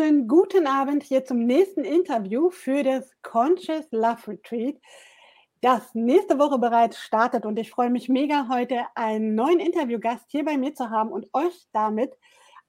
wunderschönen 0.00 0.28
guten 0.28 0.66
Abend 0.66 1.02
hier 1.02 1.26
zum 1.26 1.44
nächsten 1.44 1.84
Interview 1.84 2.48
für 2.48 2.82
das 2.82 3.10
Conscious 3.20 3.84
Love 3.90 4.28
Retreat, 4.28 4.76
das 5.60 5.94
nächste 5.94 6.38
Woche 6.38 6.58
bereits 6.58 6.98
startet. 6.98 7.44
Und 7.44 7.58
ich 7.58 7.70
freue 7.70 7.90
mich 7.90 8.08
mega, 8.08 8.48
heute 8.48 8.86
einen 8.94 9.34
neuen 9.34 9.60
Interviewgast 9.60 10.24
hier 10.28 10.42
bei 10.42 10.56
mir 10.56 10.74
zu 10.74 10.88
haben 10.88 11.12
und 11.12 11.26
euch 11.34 11.66
damit 11.72 12.14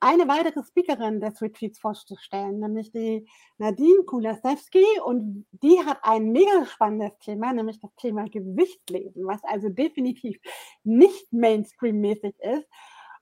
eine 0.01 0.27
weitere 0.27 0.61
Speakerin 0.61 1.21
des 1.21 1.41
Retreats 1.41 1.79
vorzustellen, 1.79 2.59
nämlich 2.59 2.91
die 2.91 3.25
Nadine 3.57 4.03
Kulasewski. 4.03 4.83
Und 5.05 5.45
die 5.51 5.79
hat 5.85 5.99
ein 6.01 6.33
mega 6.33 6.65
spannendes 6.65 7.17
Thema, 7.19 7.53
nämlich 7.53 7.79
das 7.79 7.95
Thema 7.95 8.25
Gewichtslesen, 8.25 9.25
was 9.25 9.41
also 9.45 9.69
definitiv 9.69 10.37
nicht 10.83 11.31
Mainstream-mäßig 11.31 12.35
ist. 12.39 12.67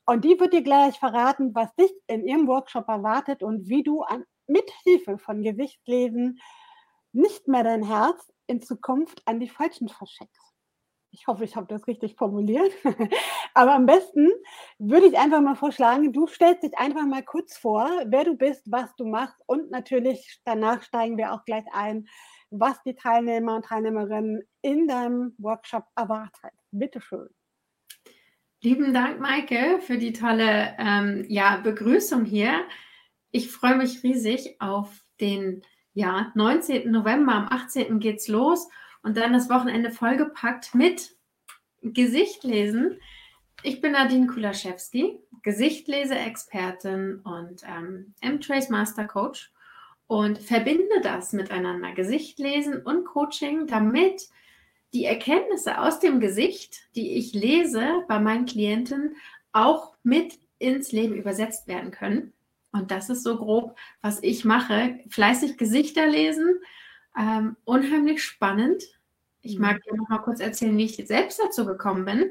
Und 0.10 0.26
die 0.26 0.40
wird 0.40 0.54
dir 0.54 0.64
gleich 0.64 0.98
verraten, 0.98 1.54
was 1.54 1.72
dich 1.76 1.92
in 2.08 2.26
ihrem 2.26 2.48
Workshop 2.48 2.88
erwartet 2.88 3.44
und 3.44 3.70
wie 3.70 3.84
du 3.84 4.02
an, 4.02 4.26
mit 4.48 4.68
Hilfe 4.84 5.20
von 5.20 5.44
Gewichtlesen 5.44 6.40
nicht 7.12 7.48
mehr 7.48 7.64
dein 7.64 7.84
Herz 7.84 8.34
in 8.48 8.60
Zukunft 8.60 9.22
an 9.28 9.40
die 9.40 9.50
Falschen 9.50 9.88
verschenkst. 9.88 10.56
Ich 11.12 11.28
hoffe, 11.28 11.44
ich 11.44 11.56
habe 11.56 11.68
das 11.68 11.86
richtig 11.86 12.16
formuliert. 12.16 12.72
Aber 13.54 13.76
am 13.76 13.86
besten 13.86 14.32
würde 14.80 15.06
ich 15.06 15.16
einfach 15.16 15.42
mal 15.42 15.54
vorschlagen, 15.54 16.12
du 16.12 16.26
stellst 16.26 16.64
dich 16.64 16.76
einfach 16.76 17.06
mal 17.06 17.22
kurz 17.22 17.56
vor, 17.56 17.88
wer 18.08 18.24
du 18.24 18.36
bist, 18.36 18.64
was 18.66 18.96
du 18.96 19.06
machst 19.06 19.40
und 19.46 19.70
natürlich 19.70 20.42
danach 20.44 20.82
steigen 20.82 21.20
wir 21.20 21.34
auch 21.34 21.46
gleich 21.46 21.66
ein, 21.72 22.08
was 22.50 22.82
die 22.82 22.96
Teilnehmer 22.96 23.58
und 23.58 23.66
Teilnehmerinnen 23.66 24.42
in 24.64 24.88
deinem 24.88 25.36
Workshop 25.38 25.86
erwartet. 25.96 26.54
Bitte 26.72 27.00
schön. 27.00 27.30
Lieben 28.62 28.94
Dank, 28.94 29.22
Maike, 29.22 29.80
für 29.80 29.98
die 29.98 30.12
tolle 30.12 30.76
ähm, 30.78 31.24
ja, 31.30 31.62
Begrüßung 31.64 32.26
hier. 32.26 32.66
Ich 33.32 33.50
freue 33.50 33.78
mich 33.78 34.04
riesig 34.04 34.58
auf 34.60 35.02
den 35.22 35.62
ja, 35.94 36.34
19. 36.36 36.92
November. 36.92 37.36
Am 37.36 37.48
18. 37.50 38.02
geht's 38.02 38.28
los 38.28 38.68
und 39.02 39.16
dann 39.16 39.32
das 39.32 39.50
Wochenende 39.50 39.92
vollgepackt 39.92 40.76
mit 40.76 41.16
Gesichtlesen. 41.84 43.00
Ich 43.64 43.80
bin 43.80 43.94
Nadine 43.94 44.28
Kulaschewski, 44.28 45.22
Gesichtlese-Expertin 45.42 47.22
und 47.24 47.64
ähm, 47.64 48.14
M-Trace 48.20 48.70
Master 48.70 49.06
Coach 49.06 49.54
und 50.08 50.38
verbinde 50.38 51.00
das 51.02 51.32
miteinander, 51.32 51.94
Gesichtlesen 51.94 52.82
und 52.82 53.06
Coaching, 53.06 53.68
damit 53.68 54.28
die 54.94 55.06
Erkenntnisse 55.06 55.80
aus 55.80 56.00
dem 56.00 56.20
Gesicht, 56.20 56.82
die 56.96 57.14
ich 57.14 57.34
lese 57.34 58.04
bei 58.08 58.20
meinen 58.20 58.46
Klienten, 58.46 59.16
auch 59.52 59.96
mit 60.04 60.40
ins 60.58 60.92
Leben 60.92 61.16
übersetzt 61.16 61.68
werden 61.68 61.92
können. 61.92 62.34
Und 62.72 62.92
das 62.92 63.10
ist 63.10 63.24
so 63.24 63.38
grob, 63.38 63.78
was 64.02 64.22
ich 64.22 64.46
mache. 64.46 65.00
Fleißig 65.10 65.58
Gesichter 65.58 66.08
lesen, 66.08 66.60
ähm, 67.18 67.56
unheimlich 67.64 68.24
spannend. 68.24 68.84
Ich 69.42 69.58
mag 69.58 69.78
mhm. 69.78 69.82
dir 69.84 69.98
noch 69.98 70.10
mal 70.10 70.20
kurz 70.20 70.40
erzählen, 70.40 70.78
wie 70.78 70.86
ich 70.86 70.96
selbst 71.08 71.40
dazu 71.40 71.66
gekommen 71.66 72.06
bin. 72.06 72.30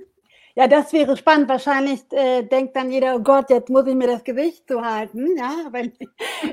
Ja, 0.57 0.67
das 0.67 0.93
wäre 0.93 1.17
spannend. 1.17 1.49
Wahrscheinlich 1.49 2.01
äh, 2.13 2.43
denkt 2.43 2.75
dann 2.77 2.91
jeder, 2.91 3.17
oh 3.17 3.21
Gott, 3.21 3.51
jetzt 3.51 3.71
muss 3.71 3.87
ich 3.87 3.95
mir 3.95 4.09
das 4.09 4.25
Gewicht 4.25 4.67
zu 4.69 4.83
halten, 4.83 5.37
ja, 5.37 5.53
wenn, 5.73 5.93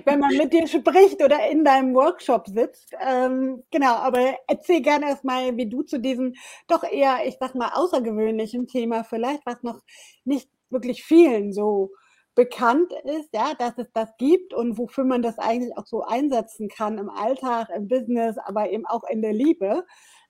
wenn 0.06 0.20
man 0.20 0.36
mit 0.38 0.54
dir 0.54 0.68
spricht 0.68 1.24
oder 1.24 1.50
in 1.50 1.64
deinem 1.64 1.96
Workshop 1.96 2.48
sitzt. 2.48 2.94
Ähm, 3.00 3.64
genau, 3.72 3.96
aber 3.96 4.36
erzähl 4.48 4.82
gerne 4.82 5.08
erstmal, 5.08 5.56
wie 5.58 5.68
du 5.70 5.82
zu 5.84 6.00
diesem 6.00 6.34
doch 6.68 6.84
eher, 6.84 7.26
ich 7.26 7.38
sag 7.40 7.56
mal, 7.56 7.72
außergewöhnlichen 7.74 8.68
Thema 8.68 9.04
vielleicht, 9.04 9.46
was 9.46 9.64
noch 9.64 9.80
nicht 10.24 10.50
wirklich 10.70 11.04
vielen 11.04 11.54
so 11.54 11.92
bekannt 12.36 12.92
ist, 13.06 13.30
ja, 13.34 13.54
dass 13.58 13.78
es 13.78 13.92
das 13.94 14.10
gibt 14.18 14.54
und 14.54 14.78
wofür 14.78 15.06
man 15.06 15.22
das 15.22 15.40
eigentlich 15.40 15.78
auch 15.78 15.86
so 15.86 16.04
einsetzen 16.04 16.68
kann 16.68 16.98
im 16.98 17.10
Alltag, 17.10 17.70
im 17.74 17.88
Business, 17.88 18.38
aber 18.38 18.70
eben 18.70 18.86
auch 18.86 19.04
in 19.10 19.22
der 19.22 19.32
Liebe 19.34 19.86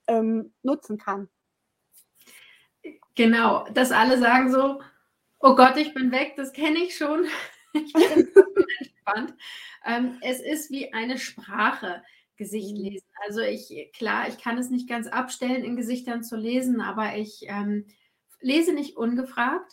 ähm, 0.06 0.54
nutzen 0.62 0.98
kann. 0.98 1.28
Genau, 3.16 3.66
dass 3.72 3.90
alle 3.90 4.18
sagen 4.18 4.52
so, 4.52 4.80
oh 5.40 5.54
Gott, 5.56 5.76
ich 5.76 5.92
bin 5.94 6.12
weg, 6.12 6.34
das 6.36 6.52
kenne 6.52 6.78
ich 6.78 6.96
schon. 6.96 7.26
ich 7.72 7.92
bin 7.92 8.28
entspannt. 8.78 9.34
Ähm, 9.84 10.18
es 10.20 10.40
ist 10.40 10.70
wie 10.70 10.92
eine 10.92 11.18
Sprache. 11.18 12.02
Gesicht 12.36 12.76
mhm. 12.76 12.84
lesen. 12.84 13.08
Also 13.26 13.40
ich, 13.40 13.90
klar, 13.96 14.28
ich 14.28 14.38
kann 14.38 14.58
es 14.58 14.70
nicht 14.70 14.88
ganz 14.88 15.06
abstellen, 15.06 15.64
in 15.64 15.76
Gesichtern 15.76 16.22
zu 16.22 16.36
lesen, 16.36 16.80
aber 16.80 17.16
ich 17.16 17.44
ähm, 17.48 17.86
lese 18.40 18.72
nicht 18.72 18.96
ungefragt. 18.96 19.72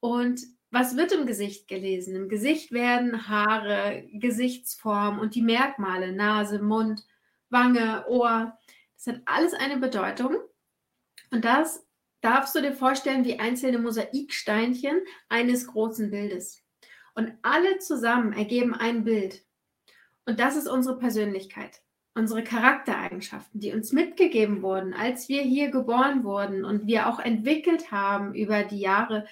Und 0.00 0.40
was 0.70 0.96
wird 0.96 1.12
im 1.12 1.26
Gesicht 1.26 1.68
gelesen? 1.68 2.14
Im 2.14 2.28
Gesicht 2.28 2.72
werden 2.72 3.28
Haare, 3.28 4.04
Gesichtsform 4.12 5.18
und 5.18 5.34
die 5.34 5.42
Merkmale, 5.42 6.12
Nase, 6.12 6.60
Mund, 6.60 7.04
Wange, 7.48 8.06
Ohr. 8.08 8.56
Das 8.96 9.14
hat 9.14 9.22
alles 9.26 9.54
eine 9.54 9.78
Bedeutung. 9.78 10.36
Und 11.30 11.44
das 11.44 11.86
darfst 12.20 12.54
du 12.54 12.60
dir 12.60 12.72
vorstellen 12.72 13.24
wie 13.24 13.38
einzelne 13.38 13.78
Mosaiksteinchen 13.78 15.00
eines 15.28 15.66
großen 15.66 16.10
Bildes. 16.10 16.62
Und 17.14 17.32
alle 17.42 17.78
zusammen 17.78 18.32
ergeben 18.32 18.74
ein 18.74 19.04
Bild. 19.04 19.44
Und 20.26 20.38
das 20.38 20.56
ist 20.56 20.68
unsere 20.68 20.98
Persönlichkeit, 20.98 21.82
unsere 22.14 22.44
Charaktereigenschaften, 22.44 23.60
die 23.60 23.72
uns 23.72 23.92
mitgegeben 23.92 24.62
wurden, 24.62 24.94
als 24.94 25.28
wir 25.28 25.42
hier 25.42 25.70
geboren 25.70 26.24
wurden 26.24 26.64
und 26.64 26.86
wir 26.86 27.08
auch 27.08 27.18
entwickelt 27.18 27.90
haben 27.90 28.34
über 28.34 28.62
die 28.62 28.80
Jahre, 28.80 29.26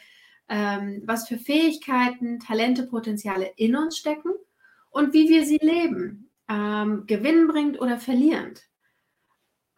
ähm, 0.48 1.02
was 1.04 1.28
für 1.28 1.36
Fähigkeiten, 1.36 2.40
Talente, 2.40 2.84
Potenziale 2.86 3.52
in 3.56 3.76
uns 3.76 3.98
stecken 3.98 4.32
und 4.90 5.12
wie 5.12 5.28
wir 5.28 5.44
sie 5.44 5.58
leben, 5.60 6.30
ähm, 6.48 7.04
gewinnbringend 7.06 7.80
oder 7.80 7.98
verlierend 7.98 8.68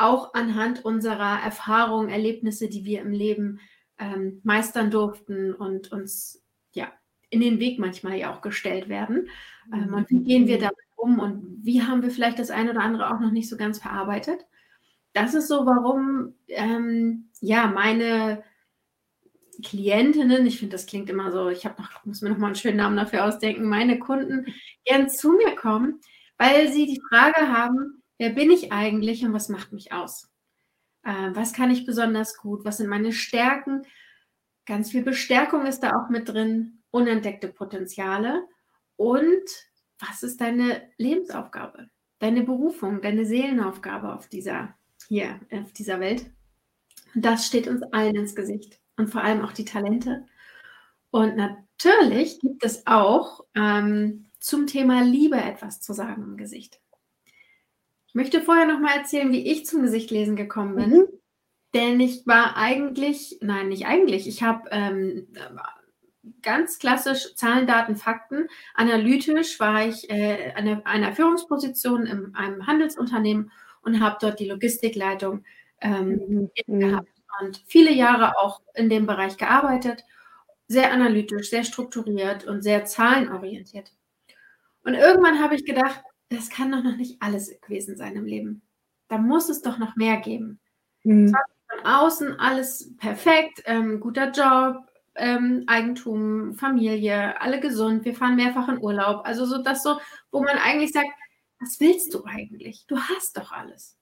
auch 0.00 0.34
anhand 0.34 0.84
unserer 0.84 1.40
Erfahrungen, 1.42 2.08
Erlebnisse, 2.08 2.68
die 2.68 2.84
wir 2.84 3.00
im 3.00 3.12
Leben 3.12 3.60
ähm, 3.98 4.40
meistern 4.42 4.90
durften 4.90 5.54
und 5.54 5.92
uns 5.92 6.42
ja 6.72 6.90
in 7.28 7.40
den 7.40 7.60
Weg 7.60 7.78
manchmal 7.78 8.16
ja 8.16 8.34
auch 8.34 8.40
gestellt 8.40 8.88
werden. 8.88 9.28
Ähm, 9.72 9.94
und 9.94 10.10
wie 10.10 10.22
gehen 10.22 10.46
wir 10.46 10.58
damit 10.58 10.76
um 10.96 11.18
und 11.18 11.58
wie 11.62 11.82
haben 11.82 12.02
wir 12.02 12.10
vielleicht 12.10 12.38
das 12.38 12.50
eine 12.50 12.70
oder 12.70 12.80
andere 12.80 13.14
auch 13.14 13.20
noch 13.20 13.30
nicht 13.30 13.48
so 13.48 13.56
ganz 13.56 13.78
verarbeitet? 13.78 14.46
Das 15.12 15.34
ist 15.34 15.48
so, 15.48 15.66
warum 15.66 16.34
ähm, 16.48 17.30
ja 17.40 17.66
meine 17.66 18.42
Klientinnen, 19.62 20.46
ich 20.46 20.58
finde, 20.58 20.74
das 20.74 20.86
klingt 20.86 21.10
immer 21.10 21.30
so, 21.30 21.48
ich 21.48 21.66
habe 21.66 21.80
noch, 21.82 22.04
muss 22.04 22.22
mir 22.22 22.30
noch 22.30 22.38
mal 22.38 22.46
einen 22.46 22.54
schönen 22.56 22.78
Namen 22.78 22.96
dafür 22.96 23.24
ausdenken, 23.24 23.68
meine 23.68 23.98
Kunden 23.98 24.46
gern 24.84 25.10
zu 25.10 25.32
mir 25.32 25.54
kommen, 25.54 26.00
weil 26.38 26.68
sie 26.72 26.86
die 26.86 27.02
Frage 27.08 27.48
haben, 27.48 27.99
Wer 28.20 28.28
bin 28.28 28.50
ich 28.50 28.70
eigentlich 28.70 29.24
und 29.24 29.32
was 29.32 29.48
macht 29.48 29.72
mich 29.72 29.94
aus? 29.94 30.30
Äh, 31.04 31.30
was 31.32 31.54
kann 31.54 31.70
ich 31.70 31.86
besonders 31.86 32.36
gut? 32.36 32.66
Was 32.66 32.76
sind 32.76 32.90
meine 32.90 33.14
Stärken? 33.14 33.86
Ganz 34.66 34.90
viel 34.90 35.02
Bestärkung 35.02 35.64
ist 35.64 35.80
da 35.80 35.92
auch 35.96 36.10
mit 36.10 36.28
drin, 36.28 36.82
unentdeckte 36.90 37.48
Potenziale. 37.48 38.46
Und 38.96 39.48
was 39.98 40.22
ist 40.22 40.38
deine 40.42 40.82
Lebensaufgabe, 40.98 41.88
deine 42.18 42.42
Berufung, 42.42 43.00
deine 43.00 43.24
Seelenaufgabe 43.24 44.14
auf 44.14 44.28
dieser, 44.28 44.74
hier, 45.08 45.40
auf 45.50 45.72
dieser 45.72 45.98
Welt? 45.98 46.30
Das 47.14 47.46
steht 47.46 47.68
uns 47.68 47.82
allen 47.84 48.16
ins 48.16 48.34
Gesicht 48.34 48.82
und 48.98 49.08
vor 49.08 49.24
allem 49.24 49.42
auch 49.42 49.52
die 49.52 49.64
Talente. 49.64 50.26
Und 51.10 51.36
natürlich 51.38 52.38
gibt 52.40 52.66
es 52.66 52.86
auch 52.86 53.46
ähm, 53.54 54.26
zum 54.40 54.66
Thema 54.66 55.02
Liebe 55.02 55.38
etwas 55.38 55.80
zu 55.80 55.94
sagen 55.94 56.22
im 56.22 56.36
Gesicht. 56.36 56.82
Ich 58.10 58.14
möchte 58.16 58.42
vorher 58.42 58.66
noch 58.66 58.80
mal 58.80 58.96
erzählen, 58.96 59.30
wie 59.30 59.48
ich 59.48 59.66
zum 59.66 59.82
Gesichtlesen 59.82 60.34
gekommen 60.34 60.74
bin. 60.74 60.90
Mhm. 60.90 61.08
Denn 61.74 62.00
ich 62.00 62.26
war 62.26 62.56
eigentlich, 62.56 63.38
nein, 63.40 63.68
nicht 63.68 63.86
eigentlich, 63.86 64.26
ich 64.26 64.42
habe 64.42 64.68
ähm, 64.72 65.28
ganz 66.42 66.80
klassisch 66.80 67.36
Zahlen, 67.36 67.68
Daten, 67.68 67.94
Fakten. 67.94 68.48
Analytisch 68.74 69.60
war 69.60 69.86
ich 69.86 70.10
äh, 70.10 70.52
an 70.56 70.82
einer 70.84 71.12
Führungsposition 71.12 72.06
in 72.06 72.34
einem 72.34 72.66
Handelsunternehmen 72.66 73.52
und 73.82 74.00
habe 74.00 74.16
dort 74.20 74.40
die 74.40 74.48
Logistikleitung 74.48 75.44
ähm, 75.80 76.50
mhm. 76.66 76.80
gehabt 76.80 77.08
und 77.40 77.62
viele 77.68 77.92
Jahre 77.92 78.38
auch 78.38 78.60
in 78.74 78.90
dem 78.90 79.06
Bereich 79.06 79.36
gearbeitet. 79.36 80.02
Sehr 80.66 80.92
analytisch, 80.92 81.50
sehr 81.50 81.62
strukturiert 81.62 82.44
und 82.44 82.62
sehr 82.62 82.86
zahlenorientiert. 82.86 83.92
Und 84.82 84.94
irgendwann 84.94 85.40
habe 85.40 85.54
ich 85.54 85.64
gedacht, 85.64 86.02
das 86.30 86.48
kann 86.48 86.72
doch 86.72 86.82
noch 86.82 86.96
nicht 86.96 87.20
alles 87.20 87.60
gewesen 87.60 87.96
sein 87.96 88.16
im 88.16 88.24
Leben. 88.24 88.62
Da 89.08 89.18
muss 89.18 89.48
es 89.48 89.62
doch 89.62 89.78
noch 89.78 89.96
mehr 89.96 90.18
geben. 90.18 90.60
Mhm. 91.02 91.34
Von 91.68 91.86
außen 91.86 92.38
alles 92.38 92.96
perfekt, 92.96 93.62
ähm, 93.66 94.00
guter 94.00 94.30
Job, 94.30 94.84
ähm, 95.16 95.64
Eigentum, 95.66 96.54
Familie, 96.54 97.40
alle 97.40 97.60
gesund, 97.60 98.04
wir 98.04 98.14
fahren 98.14 98.36
mehrfach 98.36 98.68
in 98.68 98.78
Urlaub. 98.78 99.26
Also 99.26 99.44
so 99.44 99.58
das 99.58 99.82
so, 99.82 100.00
wo 100.30 100.40
man 100.40 100.56
eigentlich 100.56 100.92
sagt, 100.92 101.08
was 101.58 101.80
willst 101.80 102.14
du 102.14 102.24
eigentlich? 102.24 102.86
Du 102.86 102.98
hast 102.98 103.36
doch 103.36 103.52
alles. 103.52 103.98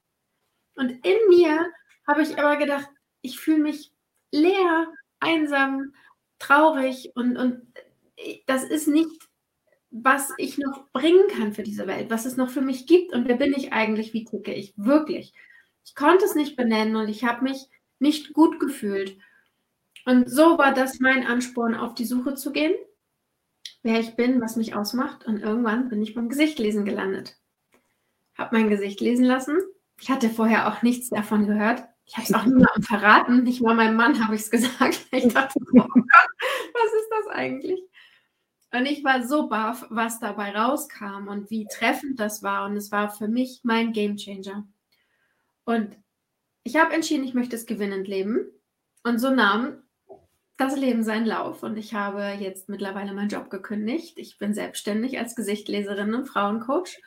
Und 0.75 0.91
in 0.91 1.17
mir 1.29 1.67
habe 2.07 2.23
ich 2.23 2.39
aber 2.39 2.57
gedacht, 2.57 2.89
ich 3.23 3.41
fühle 3.41 3.59
mich 3.59 3.93
leer, 4.31 4.87
einsam, 5.19 5.95
traurig 6.39 7.13
und, 7.17 7.37
und 7.37 7.63
das 8.47 8.65
ist 8.65 8.87
nicht 8.87 9.28
was 9.91 10.33
ich 10.37 10.59
noch 10.59 10.91
bringen 10.93 11.29
kann 11.29 11.53
für 11.53 11.63
diese 11.63 11.87
Welt, 11.87 12.11
was 12.11 12.27
es 12.27 12.37
noch 12.37 12.51
für 12.51 12.61
mich 12.61 12.87
gibt 12.87 13.13
und 13.13 13.27
wer 13.27 13.37
bin 13.37 13.55
ich 13.55 13.73
eigentlich, 13.73 14.13
wie 14.13 14.25
ticke 14.25 14.53
ich 14.53 14.75
wirklich. 14.77 15.33
Ich 15.85 15.95
konnte 15.95 16.25
es 16.25 16.35
nicht 16.35 16.57
benennen 16.57 16.97
und 16.97 17.09
ich 17.09 17.25
habe 17.25 17.45
mich 17.45 17.67
nicht 17.99 18.35
gut 18.35 18.61
gefühlt. 18.61 19.17
Und 20.05 20.31
so 20.31 20.59
war 20.59 20.73
das 20.73 21.01
mein 21.01 21.27
Ansporn, 21.27 21.75
auf 21.75 21.95
die 21.95 22.05
Suche 22.05 22.35
zu 22.35 22.53
gehen, 22.53 22.75
wer 23.83 24.01
ich 24.01 24.17
bin, 24.17 24.41
was 24.41 24.57
mich 24.57 24.75
ausmacht. 24.75 25.27
Und 25.27 25.41
irgendwann 25.41 25.89
bin 25.89 26.03
ich 26.03 26.15
beim 26.15 26.29
Gesicht 26.29 26.59
lesen 26.59 26.85
gelandet. 26.85 27.39
Habe 28.37 28.57
mein 28.57 28.69
Gesicht 28.69 29.01
lesen 29.01 29.25
lassen. 29.25 29.59
Ich 30.01 30.11
hatte 30.11 30.31
vorher 30.31 30.69
auch 30.69 30.83
nichts 30.83 31.11
davon 31.11 31.47
gehört. 31.47 31.85
Ich 32.05 32.17
habe 32.17 32.27
es 32.27 32.35
auch 32.35 32.45
niemandem 32.45 32.83
verraten. 32.83 33.43
Nicht 33.43 33.61
mal 33.61 33.75
meinem 33.75 33.97
Mann 33.97 34.25
habe 34.25 34.35
ich 34.35 34.43
es 34.43 34.51
gesagt. 34.51 35.07
Ich 35.11 35.33
dachte, 35.33 35.59
oh 35.59 35.73
Gott, 35.73 35.91
was 35.95 36.93
ist 36.95 37.09
das 37.11 37.35
eigentlich? 37.35 37.81
Und 38.71 38.87
ich 38.87 39.03
war 39.03 39.27
so 39.27 39.49
baff, 39.49 39.87
was 39.89 40.21
dabei 40.21 40.55
rauskam 40.55 41.29
und 41.29 41.51
wie 41.51 41.67
treffend 41.67 42.21
das 42.21 42.43
war. 42.43 42.67
Und 42.67 42.77
es 42.77 42.93
war 42.93 43.11
für 43.11 43.29
mich 43.29 43.61
mein 43.63 43.93
Gamechanger. 43.93 44.67
Und 45.65 45.97
ich 46.65 46.77
habe 46.77 46.93
entschieden, 46.93 47.25
ich 47.25 47.35
möchte 47.35 47.57
es 47.57 47.67
gewinnend 47.67 48.09
leben. 48.09 48.47
Und 49.05 49.19
so 49.19 49.31
nahm 49.31 49.83
das 50.59 50.77
Leben 50.77 51.03
seinen 51.03 51.25
Lauf. 51.25 51.63
Und 51.63 51.79
ich 51.79 51.95
habe 51.95 52.37
jetzt 52.39 52.69
mittlerweile 52.69 53.15
meinen 53.15 53.31
Job 53.31 53.49
gekündigt. 53.49 54.19
Ich 54.19 54.39
bin 54.39 54.53
selbstständig 54.53 55.19
als 55.19 55.35
Gesichtleserin 55.35 56.15
und 56.15 56.27
Frauencoach 56.27 57.01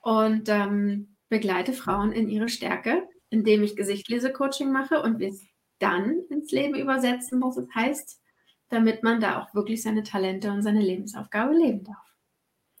und 0.00 0.48
ähm, 0.48 1.16
begleite 1.28 1.72
Frauen 1.72 2.12
in 2.12 2.28
ihre 2.28 2.48
Stärke, 2.48 3.08
indem 3.30 3.62
ich 3.62 3.76
Gesichtlese-Coaching 3.76 4.70
mache 4.72 5.00
und 5.00 5.18
wir 5.20 5.28
es 5.28 5.42
dann 5.78 6.22
ins 6.28 6.50
Leben 6.50 6.74
übersetzen, 6.74 7.40
was 7.40 7.56
es 7.56 7.68
heißt, 7.74 8.20
damit 8.68 9.02
man 9.02 9.20
da 9.20 9.40
auch 9.40 9.54
wirklich 9.54 9.82
seine 9.82 10.02
Talente 10.02 10.50
und 10.50 10.62
seine 10.62 10.80
Lebensaufgabe 10.80 11.54
leben 11.54 11.84
darf. 11.84 11.96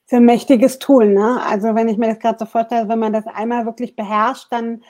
Das 0.04 0.12
ist 0.12 0.16
ein 0.18 0.24
mächtiges 0.24 0.78
Tool, 0.78 1.08
ne? 1.12 1.42
Also 1.42 1.74
wenn 1.74 1.88
ich 1.88 1.98
mir 1.98 2.08
das 2.08 2.18
gerade 2.18 2.38
so 2.38 2.46
vorstelle, 2.46 2.88
wenn 2.88 2.98
man 2.98 3.12
das 3.12 3.26
einmal 3.26 3.66
wirklich 3.66 3.94
beherrscht, 3.94 4.46
dann 4.50 4.82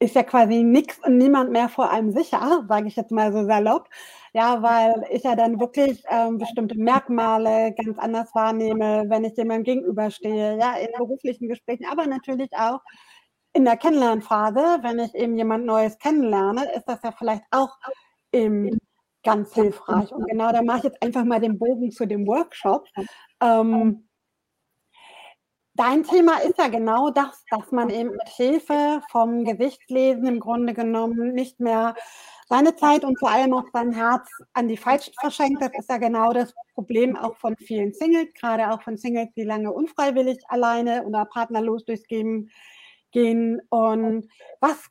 ist 0.00 0.14
ja 0.14 0.22
quasi 0.22 0.62
nichts 0.62 0.98
und 1.04 1.18
niemand 1.18 1.52
mehr 1.52 1.68
vor 1.68 1.90
einem 1.90 2.10
sicher, 2.10 2.64
sage 2.68 2.88
ich 2.88 2.96
jetzt 2.96 3.12
mal 3.12 3.32
so 3.32 3.44
salopp. 3.44 3.88
Ja, 4.32 4.62
weil 4.62 5.04
ich 5.10 5.22
ja 5.22 5.36
dann 5.36 5.60
wirklich 5.60 6.02
ähm, 6.10 6.38
bestimmte 6.38 6.76
Merkmale 6.76 7.72
ganz 7.74 7.98
anders 7.98 8.34
wahrnehme, 8.34 9.04
wenn 9.08 9.24
ich 9.24 9.36
jemandem 9.36 9.62
gegenüberstehe, 9.62 10.58
ja, 10.58 10.74
in 10.74 10.88
beruflichen 10.98 11.48
Gesprächen, 11.48 11.86
aber 11.88 12.06
natürlich 12.06 12.50
auch 12.52 12.80
in 13.52 13.64
der 13.64 13.76
Kennenlernphase, 13.76 14.78
wenn 14.82 14.98
ich 14.98 15.14
eben 15.14 15.38
jemand 15.38 15.64
Neues 15.66 15.98
kennenlerne, 15.98 16.64
ist 16.74 16.88
das 16.88 17.00
ja 17.04 17.12
vielleicht 17.12 17.44
auch 17.52 17.70
im 18.32 18.80
ganz 19.24 19.54
hilfreich. 19.54 20.12
Und 20.12 20.26
genau 20.28 20.52
da 20.52 20.62
mache 20.62 20.78
ich 20.78 20.84
jetzt 20.84 21.02
einfach 21.02 21.24
mal 21.24 21.40
den 21.40 21.58
Bogen 21.58 21.90
zu 21.90 22.06
dem 22.06 22.26
Workshop. 22.26 22.86
Ähm, 23.40 24.08
dein 25.74 26.04
Thema 26.04 26.38
ist 26.42 26.58
ja 26.58 26.68
genau 26.68 27.10
das, 27.10 27.44
dass 27.50 27.72
man 27.72 27.90
eben 27.90 28.10
mit 28.10 28.28
Hilfe 28.28 29.02
vom 29.10 29.44
Gesichtslesen 29.44 30.26
im 30.26 30.40
Grunde 30.40 30.74
genommen 30.74 31.32
nicht 31.32 31.60
mehr 31.60 31.94
seine 32.48 32.76
Zeit 32.76 33.04
und 33.04 33.18
vor 33.18 33.30
allem 33.30 33.54
auch 33.54 33.64
sein 33.72 33.92
Herz 33.92 34.28
an 34.52 34.68
die 34.68 34.76
Falschen 34.76 35.14
verschenkt. 35.18 35.62
Das 35.62 35.70
ist 35.78 35.88
ja 35.88 35.96
genau 35.96 36.32
das 36.32 36.54
Problem 36.74 37.16
auch 37.16 37.36
von 37.36 37.56
vielen 37.56 37.92
Singles, 37.94 38.28
gerade 38.38 38.70
auch 38.70 38.82
von 38.82 38.96
Singles, 38.96 39.30
die 39.34 39.44
lange 39.44 39.72
unfreiwillig 39.72 40.38
alleine 40.48 41.04
oder 41.04 41.24
partnerlos 41.24 41.84
durchs 41.84 42.08
Leben 42.10 42.50
gehen. 43.12 43.60
Und 43.70 44.28
was 44.60 44.88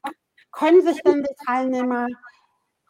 können 0.52 0.82
sich 0.82 1.02
denn 1.04 1.24
die 1.24 1.46
Teilnehmer 1.46 2.08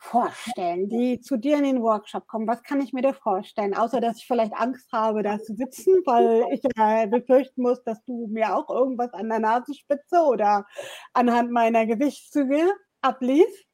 vorstellen, 0.04 0.90
die 0.90 1.22
zu 1.22 1.38
dir 1.38 1.58
in 1.58 1.64
den 1.64 1.82
Workshop 1.82 2.28
kommen? 2.28 2.48
Was 2.48 2.62
kann 2.64 2.82
ich 2.82 2.94
mir 2.94 3.02
da 3.02 3.14
vorstellen? 3.14 3.74
Außer, 3.74 4.02
dass 4.02 4.18
ich 4.18 4.28
vielleicht 4.28 4.54
Angst 4.54 4.92
habe, 4.92 5.24
da 5.24 5.40
zu 5.40 5.56
sitzen, 5.56 6.02
weil 6.06 6.46
ich 6.52 6.62
äh, 6.78 7.08
befürchten 7.08 7.62
muss, 7.62 7.84
dass 7.84 8.04
du 8.04 8.28
mir 8.28 8.56
auch 8.56 8.70
irgendwas 8.70 9.14
an 9.14 9.30
der 9.30 9.40
Nasenspitze 9.40 10.20
oder 10.20 10.66
anhand 11.14 11.52
meiner 11.52 11.86
Gesichtszüge 11.86 12.72
abliest. 13.02 13.66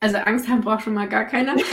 Also 0.00 0.16
Angst 0.18 0.48
haben 0.48 0.62
braucht 0.62 0.84
schon 0.84 0.94
mal 0.94 1.08
gar 1.08 1.26
keiner. 1.26 1.56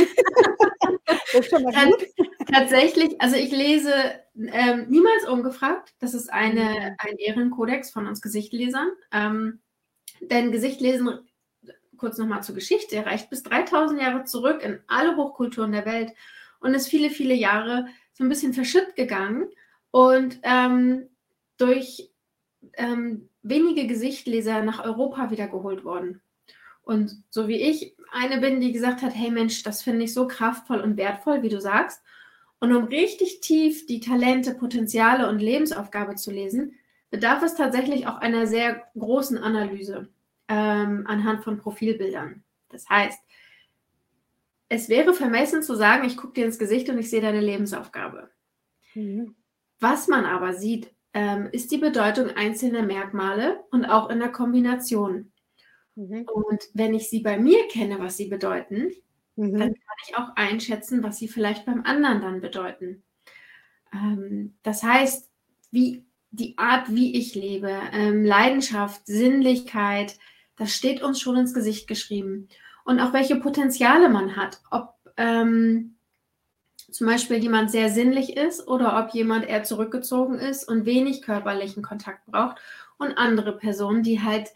Tatsächlich, 2.52 3.20
also 3.22 3.36
ich 3.36 3.52
lese 3.52 3.94
ähm, 4.36 4.88
niemals 4.90 5.28
ungefragt. 5.28 5.94
Das 6.00 6.14
ist 6.14 6.32
eine, 6.32 6.64
mhm. 6.64 6.96
ein 6.98 7.18
Ehrenkodex 7.18 7.92
von 7.92 8.08
uns 8.08 8.22
Gesichtlesern. 8.22 8.90
Ähm, 9.12 9.62
denn 10.22 10.52
Gesichtlesen 10.52 11.10
kurz 11.98 12.18
nochmal 12.18 12.44
zur 12.44 12.56
Geschichte, 12.56 13.06
reicht 13.06 13.30
bis 13.30 13.44
3000 13.44 14.02
Jahre 14.02 14.24
zurück 14.26 14.64
in 14.64 14.80
alle 14.88 15.16
Hochkulturen 15.16 15.72
der 15.72 15.86
Welt 15.86 16.14
und 16.60 16.74
ist 16.74 16.88
viele, 16.88 17.10
viele 17.10 17.34
Jahre 17.34 17.88
so 18.14 18.24
ein 18.24 18.30
bisschen 18.30 18.54
verschütt 18.54 18.96
gegangen 18.96 19.48
und 19.92 20.40
ähm, 20.44 21.08
durch 21.58 22.10
ähm, 22.74 23.30
wenige 23.44 23.88
Gesichtleser 23.88 24.62
nach 24.64 24.84
Europa 24.84 25.32
wiedergeholt 25.32 25.84
worden. 25.84 26.22
Und 26.82 27.24
so 27.30 27.48
wie 27.48 27.62
ich 27.62 27.96
eine 28.12 28.40
bin, 28.40 28.62
die 28.62 28.72
gesagt 28.72 29.02
hat, 29.02 29.14
hey 29.16 29.32
Mensch, 29.32 29.64
das 29.64 29.82
finde 29.82 30.06
ich 30.06 30.14
so 30.14 30.28
kraftvoll 30.28 30.80
und 30.80 30.98
wertvoll, 30.98 31.42
wie 31.42 31.50
du 31.50 31.60
sagst. 31.60 32.02
Und 32.60 32.74
um 32.74 32.86
richtig 32.86 33.42
tief 33.42 33.86
die 33.86 34.00
Talente, 34.00 34.54
Potenziale 34.54 35.28
und 35.30 35.40
Lebensaufgabe 35.40 36.16
zu 36.16 36.32
lesen, 36.32 36.76
bedarf 37.10 37.44
es 37.44 37.56
tatsächlich 37.56 38.08
auch 38.08 38.18
einer 38.18 38.48
sehr 38.48 38.84
großen 38.98 39.38
Analyse 39.38 40.10
ähm, 40.48 41.06
anhand 41.08 41.44
von 41.44 41.58
Profilbildern. 41.58 42.44
Das 42.70 42.90
heißt, 42.90 43.20
es 44.70 44.90
wäre 44.90 45.14
vermessen 45.14 45.64
zu 45.64 45.76
sagen, 45.76 46.06
ich 46.06 46.18
gucke 46.18 46.34
dir 46.34 46.46
ins 46.46 46.60
Gesicht 46.60 46.90
und 46.90 46.98
ich 46.98 47.10
sehe 47.10 47.22
deine 47.22 47.42
Lebensaufgabe. 47.42 48.30
Mhm. 48.94 49.36
Was 49.80 50.08
man 50.08 50.26
aber 50.26 50.54
sieht, 50.54 50.94
ähm, 51.14 51.50
ist 51.52 51.72
die 51.72 51.78
Bedeutung 51.78 52.30
einzelner 52.32 52.82
Merkmale 52.82 53.64
und 53.72 53.86
auch 53.86 54.10
in 54.10 54.20
der 54.20 54.32
Kombination. 54.32 55.32
Mhm. 55.96 56.24
Und 56.24 56.64
wenn 56.74 56.94
ich 56.94 57.10
sie 57.10 57.22
bei 57.22 57.38
mir 57.38 57.68
kenne, 57.68 58.00
was 58.00 58.18
sie 58.18 58.28
bedeuten, 58.28 58.92
mhm. 59.36 59.58
dann 59.58 59.74
kann 59.74 59.98
ich 60.08 60.18
auch 60.18 60.36
einschätzen, 60.36 61.04
was 61.04 61.18
sie 61.18 61.28
vielleicht 61.28 61.66
beim 61.66 61.84
anderen 61.84 62.22
dann 62.22 62.42
bedeuten. 62.42 63.04
Ähm, 63.94 64.58
das 64.64 64.84
heißt, 64.84 65.30
wie 65.72 66.06
die 66.32 66.58
Art, 66.58 66.94
wie 66.94 67.18
ich 67.18 67.34
lebe, 67.36 67.80
ähm, 67.94 68.26
Leidenschaft, 68.26 69.06
Sinnlichkeit, 69.06 70.18
das 70.58 70.74
steht 70.74 71.02
uns 71.02 71.20
schon 71.20 71.38
ins 71.38 71.54
Gesicht 71.54 71.88
geschrieben. 71.88 72.48
Und 72.84 73.00
auch 73.00 73.14
welche 73.14 73.36
Potenziale 73.38 74.10
man 74.10 74.36
hat. 74.36 74.62
Ob 74.72 74.94
ähm, 75.18 75.96
zum 76.92 77.08
Beispiel 77.08 77.38
jemand 77.38 77.72
sehr 77.72 77.90
sinnlich 77.90 78.38
ist 78.38 78.68
oder 78.68 78.98
ob 79.04 79.14
jemand 79.14 79.48
eher 79.48 79.64
zurückgezogen 79.64 80.40
ist 80.40 80.68
und 80.68 80.86
wenig 80.86 81.22
körperlichen 81.22 81.84
Kontakt 81.84 82.26
braucht. 82.26 82.58
Und 82.98 83.18
andere 83.18 83.58
Personen, 83.58 84.04
die 84.04 84.22
halt 84.22 84.50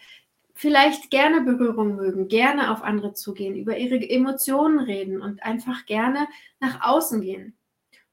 vielleicht 0.53 1.09
gerne 1.09 1.41
Berührung 1.41 1.95
mögen, 1.95 2.27
gerne 2.27 2.71
auf 2.71 2.83
andere 2.83 3.13
zugehen, 3.13 3.55
über 3.55 3.77
ihre 3.77 3.97
Emotionen 3.97 4.79
reden 4.79 5.21
und 5.21 5.43
einfach 5.43 5.85
gerne 5.85 6.27
nach 6.59 6.81
außen 6.81 7.21
gehen. 7.21 7.57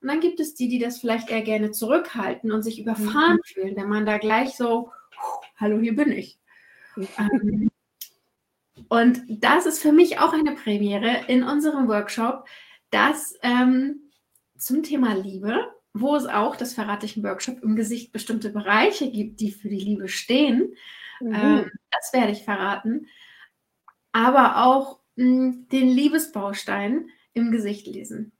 Und 0.00 0.08
dann 0.08 0.20
gibt 0.20 0.40
es 0.40 0.54
die, 0.54 0.68
die 0.68 0.78
das 0.78 0.98
vielleicht 0.98 1.30
eher 1.30 1.42
gerne 1.42 1.72
zurückhalten 1.72 2.52
und 2.52 2.62
sich 2.62 2.80
überfahren 2.80 3.36
mhm. 3.36 3.42
fühlen, 3.44 3.76
wenn 3.76 3.88
man 3.88 4.06
da 4.06 4.18
gleich 4.18 4.56
so, 4.56 4.92
hallo, 5.56 5.78
hier 5.80 5.96
bin 5.96 6.12
ich. 6.12 6.38
ähm, 7.18 7.70
und 8.88 9.22
das 9.28 9.66
ist 9.66 9.80
für 9.80 9.92
mich 9.92 10.18
auch 10.18 10.32
eine 10.32 10.54
Premiere 10.54 11.24
in 11.28 11.42
unserem 11.42 11.88
Workshop, 11.88 12.46
das 12.90 13.34
ähm, 13.42 14.10
zum 14.56 14.82
Thema 14.82 15.14
Liebe, 15.14 15.70
wo 15.92 16.14
es 16.14 16.26
auch, 16.26 16.56
das 16.56 16.74
verrate 16.74 17.06
ich 17.06 17.16
im 17.16 17.24
Workshop, 17.24 17.62
im 17.62 17.76
Gesicht 17.76 18.12
bestimmte 18.12 18.50
Bereiche 18.50 19.10
gibt, 19.10 19.40
die 19.40 19.50
für 19.50 19.68
die 19.68 19.78
Liebe 19.78 20.08
stehen. 20.08 20.74
Mhm. 21.20 21.34
Ähm, 21.34 21.70
das 21.90 22.12
werde 22.12 22.32
ich 22.32 22.44
verraten. 22.44 23.06
Aber 24.12 24.64
auch 24.64 25.00
mh, 25.16 25.24
hm, 25.24 25.68
den 25.70 25.88
Liebesbaustein 25.88 27.08
im 27.32 27.50
Gesicht 27.50 27.86
lesen. 27.86 28.32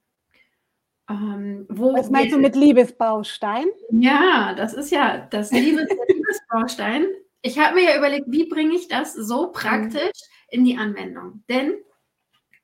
Ähm, 1.08 1.66
Was 1.68 2.10
meinst 2.10 2.34
du 2.34 2.38
mit 2.38 2.56
Liebesbaustein? 2.56 3.66
Ja, 3.90 4.54
das 4.54 4.74
ist 4.74 4.90
ja 4.90 5.26
das 5.30 5.52
Liebes 5.52 5.88
Liebesbaustein 6.08 7.06
ich 7.46 7.58
habe 7.58 7.76
mir 7.76 7.84
ja 7.84 7.96
überlegt, 7.96 8.26
wie 8.28 8.48
bringe 8.48 8.74
ich 8.74 8.88
das 8.88 9.14
so 9.14 9.52
praktisch 9.52 10.18
in 10.48 10.64
die 10.64 10.76
Anwendung? 10.76 11.42
Denn 11.48 11.74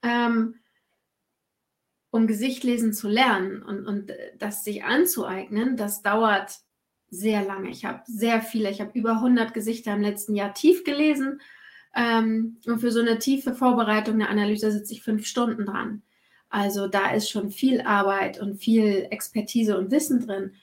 ähm, 0.03 0.57
um 2.11 2.27
Gesichtlesen 2.27 2.93
zu 2.93 3.09
lernen 3.09 3.63
und, 3.63 3.87
und 3.87 4.13
das 4.39 4.65
sich 4.65 4.85
anzueignen, 4.85 5.77
das 5.77 6.03
dauert 6.03 6.59
sehr 7.09 7.45
lange. 7.45 7.71
Ich 7.71 7.85
habe 7.85 8.03
sehr 8.07 8.43
viele, 8.43 8.71
ich 8.71 8.81
habe 8.81 8.99
über 8.99 9.13
100 9.13 9.55
Gesichter 9.55 9.95
im 9.95 10.03
letzten 10.03 10.35
Jahr 10.35 10.55
tief 10.55 10.85
gelesen. 10.85 11.41
Ähm, 11.95 12.59
und 12.67 12.81
für 12.81 12.91
so 12.91 13.01
eine 13.01 13.19
tiefe 13.19 13.55
Vorbereitung, 13.55 14.15
eine 14.15 14.29
Analyse 14.29 14.73
sitze 14.73 14.95
ich 14.95 15.03
fünf 15.03 15.27
Stunden 15.27 15.67
dran. 15.67 16.03
Also 16.49 16.87
da 16.87 17.13
ist 17.13 17.31
schon 17.31 17.51
viel 17.51 17.81
Arbeit 17.81 18.41
und 18.41 18.57
viel 18.57 19.07
Expertise 19.11 19.79
und 19.79 19.91
Wissen 19.91 20.27
drin. 20.27 20.55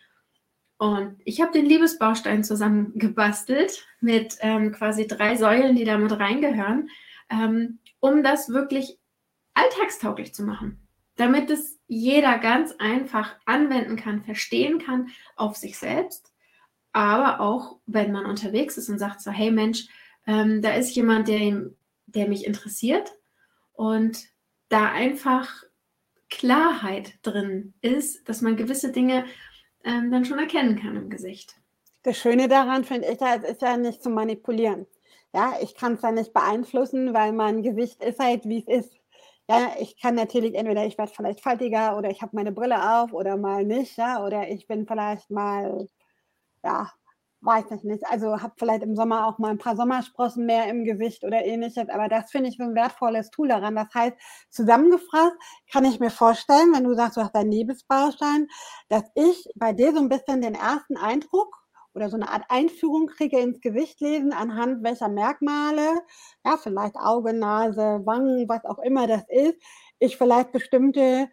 Und 0.78 1.20
ich 1.26 1.42
habe 1.42 1.52
den 1.52 1.66
Liebesbaustein 1.66 2.44
zusammen 2.44 2.94
gebastelt 2.96 3.86
mit 4.02 4.38
ähm, 4.42 4.72
quasi 4.72 5.08
drei 5.08 5.36
Säulen, 5.36 5.76
die 5.76 5.84
damit 5.84 6.12
reingehören, 6.18 6.90
ähm, 7.30 7.80
um 8.00 8.24
das 8.24 8.50
wirklich 8.50 8.98
alltagstauglich 9.54 10.34
zu 10.34 10.44
machen. 10.44 10.88
Damit 11.16 11.50
es 11.50 11.80
jeder 11.88 12.38
ganz 12.38 12.74
einfach 12.80 13.36
anwenden 13.46 13.96
kann, 13.96 14.24
verstehen 14.24 14.80
kann 14.80 15.10
auf 15.36 15.58
sich 15.58 15.78
selbst, 15.78 16.32
aber 16.94 17.42
auch 17.42 17.78
wenn 17.86 18.12
man 18.12 18.26
unterwegs 18.26 18.78
ist 18.78 18.90
und 18.90 19.00
sagt 19.00 19.22
so, 19.22 19.32
hey 19.32 19.52
Mensch, 19.52 19.88
ähm, 20.28 20.62
da 20.62 20.74
ist 20.74 20.96
jemand, 20.96 21.28
der, 21.28 21.72
der 22.06 22.28
mich 22.28 22.46
interessiert 22.46 23.14
und 23.74 24.28
da 24.70 24.92
einfach 24.92 25.64
Klarheit 26.30 27.14
drin 27.24 27.74
ist, 27.82 28.30
dass 28.30 28.42
man 28.42 28.56
gewisse 28.56 28.92
Dinge 28.92 29.26
ähm, 29.84 30.12
dann 30.12 30.26
schon 30.26 30.40
erkennen 30.40 30.80
kann 30.80 30.96
im 30.96 31.10
Gesicht. 31.10 31.56
Das 32.04 32.18
Schöne 32.18 32.48
daran 32.48 32.86
finde 32.86 33.08
ich 33.12 33.20
es 33.20 33.44
ist 33.44 33.62
ja 33.62 33.78
nicht 33.78 34.02
zu 34.02 34.10
manipulieren. 34.10 34.86
Ja, 35.34 35.54
ich 35.62 35.76
kann 35.76 35.94
es 35.94 36.02
ja 36.02 36.12
nicht 36.12 36.34
beeinflussen, 36.34 37.14
weil 37.14 37.34
mein 37.34 37.62
Gesicht 37.62 38.04
ist 38.04 38.20
halt, 38.20 38.46
wie 38.46 38.60
es 38.68 38.86
ist. 38.86 38.94
Ja, 39.48 39.72
ich 39.80 40.00
kann 40.00 40.16
natürlich 40.16 40.56
entweder 40.56 40.86
ich 40.86 40.98
werde 40.98 41.12
vielleicht 41.16 41.42
faltiger 41.42 41.98
oder 41.98 42.10
ich 42.10 42.22
habe 42.22 42.36
meine 42.36 42.52
Brille 42.52 43.02
auf 43.02 43.14
oder 43.14 43.38
mal 43.38 43.64
nicht, 43.66 43.98
ja, 43.98 44.24
oder 44.26 44.48
ich 44.50 44.68
bin 44.68 44.86
vielleicht 44.88 45.30
mal, 45.32 45.88
ja, 46.64 46.92
weiß 47.42 47.66
ich 47.72 47.84
nicht. 47.84 48.06
Also 48.08 48.42
habe 48.42 48.54
vielleicht 48.58 48.84
im 48.84 48.96
Sommer 48.96 49.28
auch 49.28 49.40
mal 49.40 49.52
ein 49.52 49.60
paar 49.60 49.76
Sommersprossen 49.78 50.46
mehr 50.48 50.68
im 50.70 50.86
Gesicht 50.86 51.24
oder 51.26 51.46
ähnliches. 51.46 51.90
Aber 51.90 52.10
das 52.10 52.32
finde 52.32 52.50
ich 52.50 52.58
so 52.58 52.64
ein 52.64 52.76
wertvolles 52.76 53.32
Tool 53.32 53.50
daran. 53.50 53.76
Das 53.76 53.94
heißt, 53.96 54.16
zusammengefasst 54.52 55.36
kann 55.72 55.86
ich 55.86 56.00
mir 56.02 56.12
vorstellen, 56.12 56.74
wenn 56.76 56.86
du 56.86 56.96
sagst, 56.96 57.18
du 57.18 57.22
hast 57.22 57.36
einen 57.36 57.52
Liebesbaustein, 57.52 58.48
dass 58.90 59.04
ich 59.16 59.46
bei 59.56 59.74
dir 59.74 59.94
so 59.94 60.00
ein 60.00 60.10
bisschen 60.10 60.42
den 60.42 60.56
ersten 60.56 60.98
Eindruck 60.98 61.56
oder 61.94 62.10
so 62.10 62.16
eine 62.16 62.30
Art 62.30 62.44
Einführung 62.50 63.08
kriege 63.08 63.40
ins 63.40 63.62
Gesicht 63.62 64.00
lesen, 64.02 64.34
anhand 64.34 64.84
welcher 64.84 65.10
Merkmale, 65.10 66.02
ja, 66.46 66.58
vielleicht 66.58 66.96
Auge, 66.96 67.34
Nase, 67.34 68.02
Wangen, 68.06 68.48
was 68.48 68.64
auch 68.66 68.80
immer 68.80 69.08
das 69.08 69.24
ist, 69.30 69.58
ich 70.00 70.18
vielleicht 70.18 70.52
bestimmte 70.52 71.30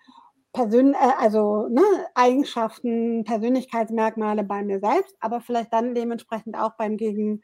Persön 0.57 0.95
äh, 0.95 1.13
also 1.19 1.69
ne, 1.69 1.83
Eigenschaften, 2.15 3.25
Persönlichkeitsmerkmale 3.25 4.43
bei 4.43 4.63
mir 4.63 4.81
selbst, 4.81 5.15
aber 5.21 5.43
vielleicht 5.43 5.71
dann 5.73 5.95
dementsprechend 5.95 6.57
auch 6.57 6.73
beim 6.79 6.97
Gegenüber, 6.97 7.43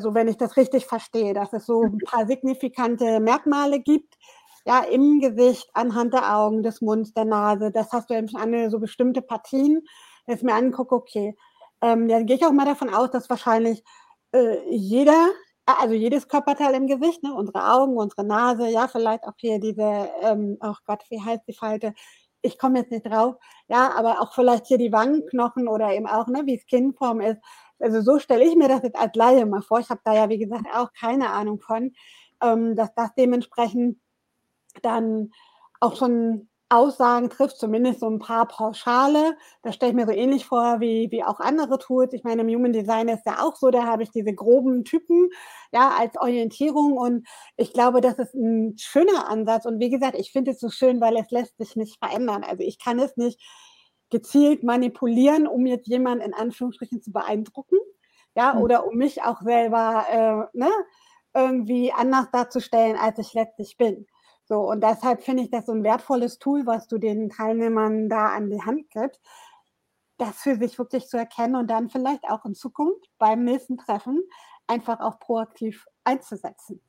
so 0.00 0.14
wenn 0.14 0.26
ich 0.26 0.38
das 0.38 0.56
richtig 0.56 0.86
verstehe, 0.86 1.34
dass 1.34 1.52
es 1.52 1.66
so 1.66 1.82
ein 1.82 1.98
paar 2.06 2.26
signifikante 2.26 3.20
Merkmale 3.20 3.80
gibt, 3.80 4.16
ja, 4.64 4.80
im 4.84 5.20
Gesicht, 5.20 5.68
anhand 5.74 6.14
der 6.14 6.34
Augen, 6.34 6.62
des 6.62 6.80
Munds, 6.80 7.12
der 7.12 7.26
Nase, 7.26 7.70
das 7.70 7.92
hast 7.92 8.08
du 8.08 8.14
eben 8.14 8.28
schon 8.28 8.40
an 8.40 8.70
so 8.70 8.78
bestimmte 8.78 9.20
Partien, 9.20 9.82
jetzt 10.26 10.44
mir 10.44 10.54
angucke, 10.54 10.94
okay, 10.94 11.36
ähm, 11.82 12.08
dann 12.08 12.26
gehe 12.26 12.36
ich 12.36 12.46
auch 12.46 12.52
mal 12.52 12.64
davon 12.64 12.92
aus, 12.94 13.10
dass 13.10 13.28
wahrscheinlich 13.28 13.82
äh, 14.32 14.58
jeder 14.70 15.30
also 15.66 15.94
jedes 15.94 16.28
Körperteil 16.28 16.74
im 16.74 16.86
Gesicht, 16.86 17.22
ne? 17.22 17.34
unsere 17.34 17.72
Augen, 17.72 17.96
unsere 17.96 18.24
Nase, 18.24 18.68
ja, 18.68 18.88
vielleicht 18.88 19.24
auch 19.24 19.34
hier 19.36 19.60
diese, 19.60 20.10
ähm, 20.22 20.58
oh 20.60 20.74
Gott, 20.86 21.04
wie 21.10 21.20
heißt 21.20 21.42
die 21.46 21.54
Falte? 21.54 21.94
Ich 22.42 22.58
komme 22.58 22.80
jetzt 22.80 22.90
nicht 22.90 23.06
drauf, 23.06 23.36
ja, 23.68 23.92
aber 23.92 24.20
auch 24.20 24.34
vielleicht 24.34 24.66
hier 24.66 24.78
die 24.78 24.92
Wangenknochen 24.92 25.68
oder 25.68 25.92
eben 25.92 26.08
auch, 26.08 26.26
ne, 26.26 26.42
wie 26.46 26.56
es 26.56 26.66
Kinnform 26.66 27.20
ist. 27.20 27.40
Also 27.78 28.00
so 28.02 28.18
stelle 28.18 28.44
ich 28.44 28.56
mir 28.56 28.68
das 28.68 28.82
jetzt 28.82 28.98
als 28.98 29.14
Laie 29.14 29.46
mal 29.46 29.62
vor. 29.62 29.78
Ich 29.80 29.90
habe 29.90 30.00
da 30.04 30.14
ja, 30.14 30.28
wie 30.28 30.38
gesagt, 30.38 30.66
auch 30.74 30.92
keine 30.92 31.30
Ahnung 31.30 31.60
von, 31.60 31.92
ähm, 32.42 32.74
dass 32.74 32.92
das 32.94 33.14
dementsprechend 33.16 33.98
dann 34.82 35.30
auch 35.80 35.96
schon 35.96 36.48
Aussagen 36.72 37.30
trifft, 37.30 37.58
zumindest 37.58 38.00
so 38.00 38.08
ein 38.08 38.18
paar 38.18 38.46
pauschale. 38.48 39.36
Das 39.62 39.74
stelle 39.74 39.90
ich 39.90 39.96
mir 39.96 40.06
so 40.06 40.12
ähnlich 40.12 40.46
vor 40.46 40.80
wie, 40.80 41.10
wie 41.10 41.22
auch 41.22 41.40
andere 41.40 41.78
Tools. 41.78 42.12
Ich 42.12 42.24
meine, 42.24 42.42
im 42.42 42.48
Human 42.48 42.72
Design 42.72 43.08
ist 43.08 43.26
ja 43.26 43.42
auch 43.42 43.56
so, 43.56 43.70
da 43.70 43.84
habe 43.84 44.02
ich 44.02 44.10
diese 44.10 44.34
groben 44.34 44.84
Typen 44.84 45.28
ja 45.72 45.90
als 45.98 46.16
Orientierung 46.18 46.96
und 46.96 47.26
ich 47.56 47.72
glaube, 47.72 48.00
das 48.00 48.18
ist 48.18 48.34
ein 48.34 48.76
schöner 48.78 49.28
Ansatz. 49.28 49.66
Und 49.66 49.80
wie 49.80 49.90
gesagt, 49.90 50.18
ich 50.18 50.32
finde 50.32 50.52
es 50.52 50.60
so 50.60 50.70
schön, 50.70 51.00
weil 51.00 51.16
es 51.16 51.30
lässt 51.30 51.58
sich 51.58 51.76
nicht 51.76 51.98
verändern. 51.98 52.44
Also 52.44 52.62
ich 52.62 52.78
kann 52.78 52.98
es 52.98 53.16
nicht 53.16 53.40
gezielt 54.10 54.62
manipulieren, 54.62 55.46
um 55.46 55.66
jetzt 55.66 55.88
jemanden 55.88 56.24
in 56.24 56.34
Anführungsstrichen 56.34 57.02
zu 57.02 57.12
beeindrucken, 57.12 57.78
ja, 58.34 58.54
mhm. 58.54 58.62
oder 58.62 58.86
um 58.86 58.96
mich 58.96 59.22
auch 59.22 59.40
selber 59.42 60.04
äh, 60.54 60.58
ne, 60.58 60.70
irgendwie 61.34 61.92
anders 61.92 62.30
darzustellen, 62.30 62.96
als 62.96 63.18
ich 63.18 63.34
letztlich 63.34 63.76
bin. 63.76 64.06
So, 64.44 64.60
und 64.60 64.82
deshalb 64.82 65.22
finde 65.22 65.44
ich 65.44 65.50
das 65.50 65.66
so 65.66 65.72
ein 65.72 65.84
wertvolles 65.84 66.38
Tool, 66.38 66.66
was 66.66 66.88
du 66.88 66.98
den 66.98 67.30
Teilnehmern 67.30 68.08
da 68.08 68.28
an 68.28 68.50
die 68.50 68.62
Hand 68.62 68.90
gibst, 68.90 69.20
das 70.18 70.36
für 70.38 70.56
sich 70.56 70.78
wirklich 70.78 71.08
zu 71.08 71.16
erkennen 71.16 71.56
und 71.56 71.68
dann 71.68 71.88
vielleicht 71.88 72.24
auch 72.24 72.44
in 72.44 72.54
Zukunft 72.54 73.08
beim 73.18 73.44
nächsten 73.44 73.78
Treffen 73.78 74.22
einfach 74.66 75.00
auch 75.00 75.18
proaktiv 75.18 75.86
einzusetzen. 76.04 76.80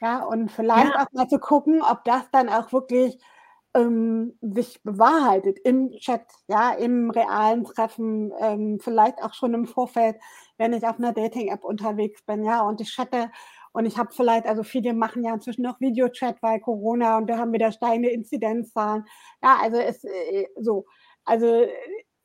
Ja, 0.00 0.24
und 0.24 0.50
vielleicht 0.50 0.94
ja. 0.94 1.02
auch 1.02 1.12
mal 1.12 1.28
zu 1.28 1.38
gucken, 1.38 1.82
ob 1.82 2.04
das 2.04 2.28
dann 2.32 2.48
auch 2.48 2.72
wirklich 2.72 3.18
ähm, 3.74 4.36
sich 4.40 4.82
bewahrheitet 4.82 5.58
im 5.60 5.90
Chat, 5.92 6.26
ja, 6.48 6.72
im 6.72 7.10
realen 7.10 7.64
Treffen, 7.64 8.32
ähm, 8.40 8.78
vielleicht 8.80 9.22
auch 9.22 9.34
schon 9.34 9.54
im 9.54 9.66
Vorfeld, 9.66 10.16
wenn 10.58 10.72
ich 10.72 10.84
auf 10.86 10.98
einer 10.98 11.12
Dating-App 11.12 11.64
unterwegs 11.64 12.22
bin, 12.22 12.44
ja, 12.44 12.62
und 12.62 12.80
ich 12.80 12.90
chatte 12.90 13.30
und 13.72 13.86
ich 13.86 13.96
habe 13.98 14.12
vielleicht, 14.12 14.46
also 14.46 14.62
viele 14.62 14.92
machen 14.94 15.24
ja 15.24 15.32
inzwischen 15.34 15.62
noch 15.62 15.80
Videochat, 15.80 16.42
weil 16.42 16.60
Corona 16.60 17.18
und 17.18 17.28
da 17.28 17.38
haben 17.38 17.52
wir 17.52 17.58
da 17.58 17.72
steigende 17.72 18.10
Inzidenzzahlen. 18.10 19.04
Ja, 19.42 19.58
also 19.60 19.78
es 19.78 20.04
äh, 20.04 20.46
so. 20.60 20.84
Also 21.24 21.66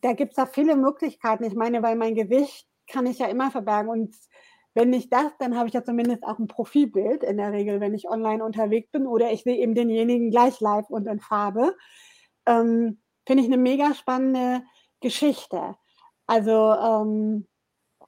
da 0.02 0.14
gibt 0.14 0.32
es 0.32 0.36
da 0.36 0.46
viele 0.46 0.76
Möglichkeiten. 0.76 1.46
Ich 1.46 1.56
meine, 1.56 1.82
weil 1.84 1.96
mein 1.96 2.16
Gewicht 2.16 2.68
kann 2.88 3.06
ich 3.06 3.20
ja 3.20 3.28
immer 3.28 3.52
verbergen. 3.52 3.90
Und 3.90 4.16
wenn 4.74 4.90
nicht 4.90 5.12
das, 5.14 5.32
dann 5.40 5.58
habe 5.58 5.68
ich 5.68 5.74
ja 5.74 5.84
zumindest 5.84 6.24
auch 6.24 6.38
ein 6.38 6.48
Profilbild 6.48 7.24
in 7.24 7.38
der 7.38 7.52
Regel, 7.52 7.80
wenn 7.80 7.94
ich 7.94 8.10
online 8.10 8.44
unterwegs 8.44 8.92
bin 8.92 9.08
oder 9.08 9.32
ich 9.32 9.44
sehe 9.44 9.58
eben 9.58 9.76
denjenigen 9.76 10.30
gleich 10.32 10.60
live 10.60 10.90
und 10.90 11.08
in 11.08 11.20
Farbe. 11.20 11.76
Ähm, 12.46 13.02
Finde 13.26 13.44
ich 13.44 13.50
eine 13.50 13.58
mega 13.58 13.94
spannende 13.94 14.64
Geschichte. 15.02 15.76
Also 16.28 16.74
ähm, 16.74 17.48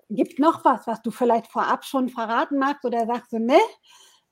Gibt 0.10 0.39
noch 0.39 0.66
was, 0.66 0.88
was 0.88 1.01
du 1.01 1.12
vielleicht 1.12 1.48
vorab 1.48 1.86
schon 1.86 2.10
verraten 2.10 2.58
magst 2.58 2.84
oder 2.84 3.06
sagst 3.06 3.32
du, 3.32 3.39
ne? 3.39 3.58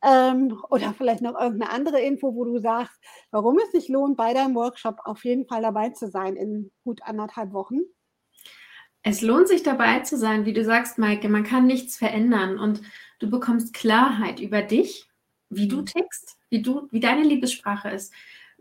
Ähm, 0.04 0.62
oder 0.70 0.94
vielleicht 0.94 1.22
noch 1.22 1.40
irgendeine 1.40 1.72
andere 1.72 2.02
Info, 2.02 2.36
wo 2.36 2.46
du 2.46 2.60
sagst, 2.60 3.00
warum 3.32 3.58
es 3.60 3.72
sich 3.72 3.90
lohnt, 3.90 4.16
bei 4.16 4.34
deinem 4.34 4.56
Workshop 4.56 5.00
auf 5.06 5.24
jeden 5.24 5.46
Fall 5.48 5.62
dabei 5.62 5.90
zu 5.90 6.10
sein 6.10 6.36
in 6.36 6.72
gut 6.84 7.02
anderthalb 7.04 7.52
Wochen? 7.54 7.80
Es 9.02 9.22
lohnt 9.22 9.48
sich 9.48 9.64
dabei 9.64 10.02
zu 10.02 10.18
sein, 10.18 10.46
wie 10.46 10.54
du 10.54 10.64
sagst, 10.64 10.98
Maike, 10.98 11.30
man 11.30 11.44
kann 11.44 11.66
nichts 11.66 11.98
verändern 11.98 12.60
und 12.60 12.82
du 13.20 13.30
bekommst 13.30 13.74
Klarheit 13.74 14.40
über 14.40 14.62
dich, 14.62 15.08
wie 15.50 15.68
du 15.68 15.78
mhm. 15.78 15.86
tickst, 15.86 16.38
wie 16.50 16.62
du, 16.62 16.88
wie 16.92 17.00
deine 17.00 17.24
Liebessprache 17.24 17.90
ist. 17.90 18.14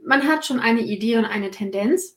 Man 0.02 0.28
hat 0.28 0.46
schon 0.46 0.60
eine 0.60 0.82
Idee 0.82 1.18
und 1.18 1.24
eine 1.24 1.50
Tendenz, 1.50 2.15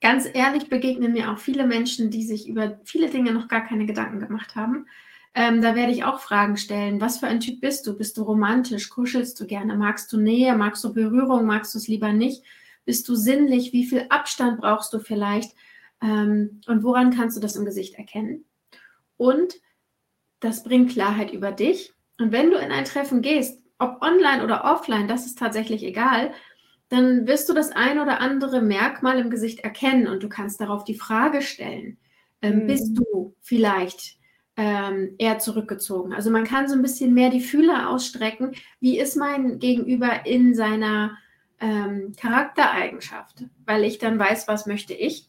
ganz 0.00 0.26
ehrlich 0.32 0.68
begegnen 0.68 1.12
mir 1.12 1.30
auch 1.30 1.38
viele 1.38 1.66
Menschen, 1.66 2.10
die 2.10 2.24
sich 2.24 2.48
über 2.48 2.78
viele 2.84 3.08
Dinge 3.08 3.32
noch 3.32 3.48
gar 3.48 3.64
keine 3.64 3.86
Gedanken 3.86 4.20
gemacht 4.20 4.54
haben. 4.54 4.86
Ähm, 5.34 5.60
da 5.60 5.74
werde 5.74 5.92
ich 5.92 6.04
auch 6.04 6.20
Fragen 6.20 6.56
stellen. 6.56 7.00
Was 7.00 7.18
für 7.18 7.26
ein 7.26 7.40
Typ 7.40 7.60
bist 7.60 7.86
du? 7.86 7.96
Bist 7.96 8.16
du 8.16 8.22
romantisch? 8.22 8.88
Kuschelst 8.88 9.38
du 9.40 9.46
gerne? 9.46 9.76
Magst 9.76 10.12
du 10.12 10.18
Nähe? 10.18 10.56
Magst 10.56 10.82
du 10.84 10.92
Berührung? 10.92 11.46
Magst 11.46 11.74
du 11.74 11.78
es 11.78 11.88
lieber 11.88 12.12
nicht? 12.12 12.42
Bist 12.84 13.08
du 13.08 13.14
sinnlich? 13.14 13.72
Wie 13.72 13.84
viel 13.84 14.06
Abstand 14.08 14.60
brauchst 14.60 14.92
du 14.92 14.98
vielleicht? 14.98 15.54
Ähm, 16.02 16.60
und 16.66 16.82
woran 16.82 17.14
kannst 17.14 17.36
du 17.36 17.40
das 17.40 17.56
im 17.56 17.64
Gesicht 17.64 17.94
erkennen? 17.94 18.44
Und 19.16 19.54
das 20.40 20.64
bringt 20.64 20.90
Klarheit 20.90 21.32
über 21.32 21.52
dich. 21.52 21.92
Und 22.18 22.32
wenn 22.32 22.50
du 22.50 22.56
in 22.56 22.72
ein 22.72 22.84
Treffen 22.84 23.22
gehst, 23.22 23.60
ob 23.78 24.02
online 24.02 24.42
oder 24.42 24.64
offline, 24.64 25.06
das 25.06 25.26
ist 25.26 25.38
tatsächlich 25.38 25.84
egal, 25.84 26.32
dann 26.88 27.26
wirst 27.26 27.48
du 27.48 27.54
das 27.54 27.70
ein 27.70 27.98
oder 27.98 28.20
andere 28.20 28.62
Merkmal 28.62 29.18
im 29.18 29.30
Gesicht 29.30 29.60
erkennen 29.60 30.06
und 30.06 30.22
du 30.22 30.28
kannst 30.28 30.60
darauf 30.60 30.84
die 30.84 30.94
Frage 30.94 31.42
stellen, 31.42 31.98
ähm, 32.40 32.60
mhm. 32.60 32.66
bist 32.66 32.98
du 32.98 33.34
vielleicht 33.40 34.16
ähm, 34.56 35.14
eher 35.18 35.38
zurückgezogen? 35.38 36.12
Also 36.12 36.30
man 36.30 36.44
kann 36.44 36.68
so 36.68 36.74
ein 36.74 36.82
bisschen 36.82 37.14
mehr 37.14 37.30
die 37.30 37.40
Fühler 37.40 37.90
ausstrecken. 37.90 38.52
Wie 38.80 38.98
ist 38.98 39.16
mein 39.16 39.58
Gegenüber 39.58 40.26
in 40.26 40.54
seiner 40.54 41.16
ähm, 41.60 42.12
Charaktereigenschaft? 42.18 43.44
Weil 43.66 43.84
ich 43.84 43.98
dann 43.98 44.18
weiß, 44.18 44.48
was 44.48 44.66
möchte 44.66 44.94
ich 44.94 45.28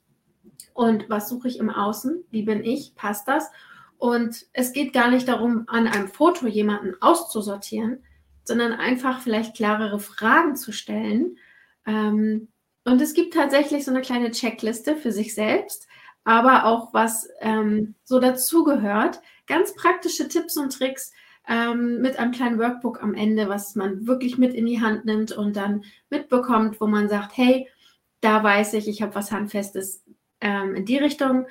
und 0.74 1.10
was 1.10 1.30
suche 1.30 1.50
ich 1.50 1.60
im 1.60 1.70
Außen? 1.70 2.24
Wie 2.32 2.44
bin 2.44 2.64
ich? 2.64 2.96
Passt 2.96 3.28
das? 3.28 3.52
Und 3.98 4.46
es 4.54 4.72
geht 4.72 4.94
gar 4.94 5.12
nicht 5.12 5.28
darum, 5.28 5.66
an 5.68 5.88
einem 5.88 6.08
Foto 6.08 6.48
jemanden 6.48 6.94
auszusortieren, 7.02 8.02
sondern 8.46 8.72
einfach 8.72 9.20
vielleicht 9.20 9.56
klarere 9.56 10.00
Fragen 10.00 10.56
zu 10.56 10.72
stellen, 10.72 11.38
ähm, 11.90 12.48
und 12.86 13.02
es 13.02 13.14
gibt 13.14 13.34
tatsächlich 13.34 13.84
so 13.84 13.92
eine 13.92 14.02
kleine 14.02 14.32
Checkliste 14.32 14.96
für 14.96 15.12
sich 15.12 15.34
selbst, 15.34 15.88
aber 16.24 16.66
auch 16.66 16.94
was 16.94 17.28
ähm, 17.42 17.96
so 18.04 18.20
dazugehört. 18.20 19.22
Ganz 19.48 19.76
praktische 19.76 20.28
Tipps 20.28 20.56
und 20.56 20.72
Tricks 20.72 21.12
ähm, 21.48 22.02
mit 22.02 22.20
einem 22.20 22.32
kleinen 22.32 22.60
Workbook 22.60 23.02
am 23.02 23.16
Ende, 23.16 23.50
was 23.50 23.76
man 23.76 24.06
wirklich 24.06 24.38
mit 24.38 24.54
in 24.54 24.68
die 24.68 24.82
Hand 24.82 25.06
nimmt 25.06 25.32
und 25.32 25.56
dann 25.56 25.84
mitbekommt, 26.10 26.80
wo 26.80 26.86
man 26.88 27.10
sagt, 27.10 27.36
hey, 27.38 27.68
da 28.22 28.44
weiß 28.44 28.74
ich, 28.74 28.88
ich 28.88 29.02
habe 29.02 29.16
was 29.16 29.32
Handfestes 29.32 30.04
ähm, 30.42 30.76
in 30.76 30.86
die 30.86 30.98
Richtung, 30.98 31.48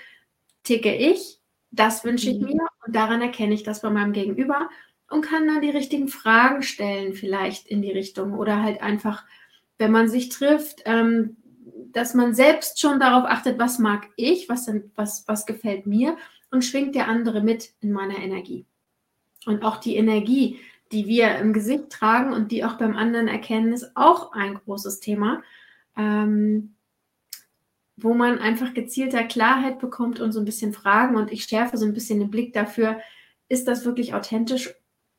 ticke 0.62 0.94
ich, 0.94 1.40
das 1.70 2.04
wünsche 2.04 2.30
ich 2.30 2.38
mhm. 2.38 2.46
mir 2.46 2.66
und 2.86 2.94
daran 2.94 3.22
erkenne 3.22 3.54
ich 3.54 3.64
das 3.64 3.82
bei 3.82 3.90
meinem 3.90 4.12
Gegenüber 4.12 4.68
und 5.10 5.22
kann 5.22 5.46
dann 5.46 5.62
die 5.62 5.70
richtigen 5.70 6.08
Fragen 6.08 6.62
stellen, 6.62 7.14
vielleicht 7.14 7.66
in 7.66 7.82
die 7.82 7.92
Richtung 7.92 8.34
oder 8.34 8.62
halt 8.62 8.82
einfach 8.82 9.24
wenn 9.78 9.92
man 9.92 10.08
sich 10.08 10.28
trifft, 10.28 10.82
ähm, 10.84 11.36
dass 11.92 12.14
man 12.14 12.34
selbst 12.34 12.80
schon 12.80 13.00
darauf 13.00 13.24
achtet, 13.24 13.58
was 13.58 13.78
mag 13.78 14.08
ich, 14.16 14.48
was, 14.48 14.66
denn, 14.66 14.90
was, 14.94 15.26
was 15.26 15.46
gefällt 15.46 15.86
mir 15.86 16.16
und 16.50 16.64
schwingt 16.64 16.94
der 16.94 17.08
andere 17.08 17.40
mit 17.42 17.72
in 17.80 17.92
meiner 17.92 18.18
Energie. 18.18 18.66
Und 19.46 19.62
auch 19.62 19.78
die 19.78 19.96
Energie, 19.96 20.58
die 20.92 21.06
wir 21.06 21.36
im 21.36 21.52
Gesicht 21.52 21.90
tragen 21.90 22.32
und 22.32 22.50
die 22.52 22.64
auch 22.64 22.74
beim 22.74 22.96
anderen 22.96 23.28
erkennen, 23.28 23.72
ist 23.72 23.96
auch 23.96 24.32
ein 24.32 24.54
großes 24.54 25.00
Thema, 25.00 25.42
ähm, 25.96 26.74
wo 27.96 28.14
man 28.14 28.38
einfach 28.38 28.74
gezielter 28.74 29.24
Klarheit 29.24 29.78
bekommt 29.78 30.20
und 30.20 30.32
so 30.32 30.40
ein 30.40 30.44
bisschen 30.44 30.72
Fragen. 30.72 31.16
Und 31.16 31.32
ich 31.32 31.44
schärfe 31.44 31.76
so 31.76 31.84
ein 31.84 31.94
bisschen 31.94 32.20
den 32.20 32.30
Blick 32.30 32.52
dafür, 32.52 33.00
ist 33.48 33.66
das 33.66 33.84
wirklich 33.84 34.14
authentisch 34.14 34.74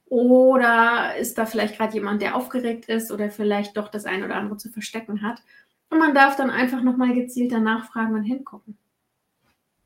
oder 0.09 1.15
ist 1.17 1.37
da 1.37 1.45
vielleicht 1.45 1.77
gerade 1.77 1.93
jemand, 1.93 2.21
der 2.21 2.35
aufgeregt 2.35 2.89
ist 2.89 3.11
oder 3.11 3.29
vielleicht 3.29 3.77
doch 3.77 3.89
das 3.89 4.05
eine 4.05 4.25
oder 4.25 4.35
andere 4.35 4.57
zu 4.57 4.69
verstecken 4.69 5.21
hat. 5.21 5.41
Und 5.89 5.99
man 5.99 6.13
darf 6.13 6.35
dann 6.35 6.49
einfach 6.49 6.81
nochmal 6.81 7.13
gezielter 7.13 7.59
nachfragen 7.59 8.15
und 8.15 8.23
hingucken. 8.23 8.77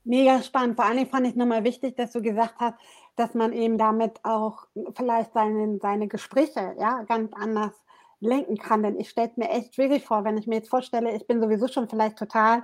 Mega 0.05 0.41
spannend. 0.41 0.75
Vor 0.75 0.85
allen 0.85 0.97
Dingen 0.97 1.09
fand 1.09 1.27
ich 1.27 1.35
nochmal 1.35 1.63
wichtig, 1.63 1.95
dass 1.95 2.11
du 2.11 2.21
gesagt 2.21 2.55
hast, 2.59 2.75
dass 3.15 3.33
man 3.35 3.53
eben 3.53 3.77
damit 3.77 4.19
auch 4.23 4.67
vielleicht 4.95 5.33
seine, 5.33 5.79
seine 5.81 6.07
Gespräche 6.07 6.75
ja, 6.77 7.03
ganz 7.03 7.31
anders 7.33 7.71
lenken 8.19 8.57
kann. 8.57 8.83
Denn 8.83 8.99
ich 8.99 9.09
stelle 9.09 9.31
mir 9.37 9.49
echt 9.49 9.75
schwierig 9.75 10.05
vor, 10.05 10.25
wenn 10.25 10.37
ich 10.37 10.47
mir 10.47 10.55
jetzt 10.55 10.69
vorstelle, 10.69 11.15
ich 11.15 11.25
bin 11.25 11.41
sowieso 11.41 11.67
schon 11.67 11.87
vielleicht 11.87 12.17
total 12.17 12.63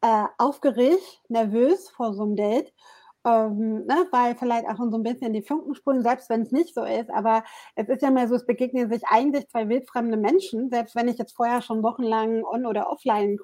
äh, 0.00 0.24
aufgeregt, 0.38 1.22
nervös 1.28 1.90
vor 1.90 2.14
so 2.14 2.22
einem 2.22 2.36
Date. 2.36 2.72
Ähm, 3.26 3.84
ne, 3.84 4.06
weil 4.12 4.34
vielleicht 4.34 4.66
auch 4.66 4.78
so 4.78 4.96
ein 4.96 5.02
bisschen 5.02 5.34
die 5.34 5.42
Funken 5.42 5.74
spulen, 5.74 6.02
selbst 6.02 6.30
wenn 6.30 6.40
es 6.40 6.52
nicht 6.52 6.74
so 6.74 6.84
ist. 6.84 7.10
Aber 7.10 7.44
es 7.74 7.88
ist 7.88 8.00
ja 8.00 8.10
mehr 8.10 8.28
so, 8.28 8.34
es 8.34 8.46
begegnen 8.46 8.90
sich 8.90 9.02
eigentlich 9.08 9.46
zwei 9.48 9.68
wildfremde 9.68 10.16
Menschen, 10.16 10.70
selbst 10.70 10.96
wenn 10.96 11.08
ich 11.08 11.18
jetzt 11.18 11.36
vorher 11.36 11.60
schon 11.60 11.82
wochenlang 11.82 12.44
on- 12.44 12.64
oder 12.64 12.90
offline, 12.90 13.38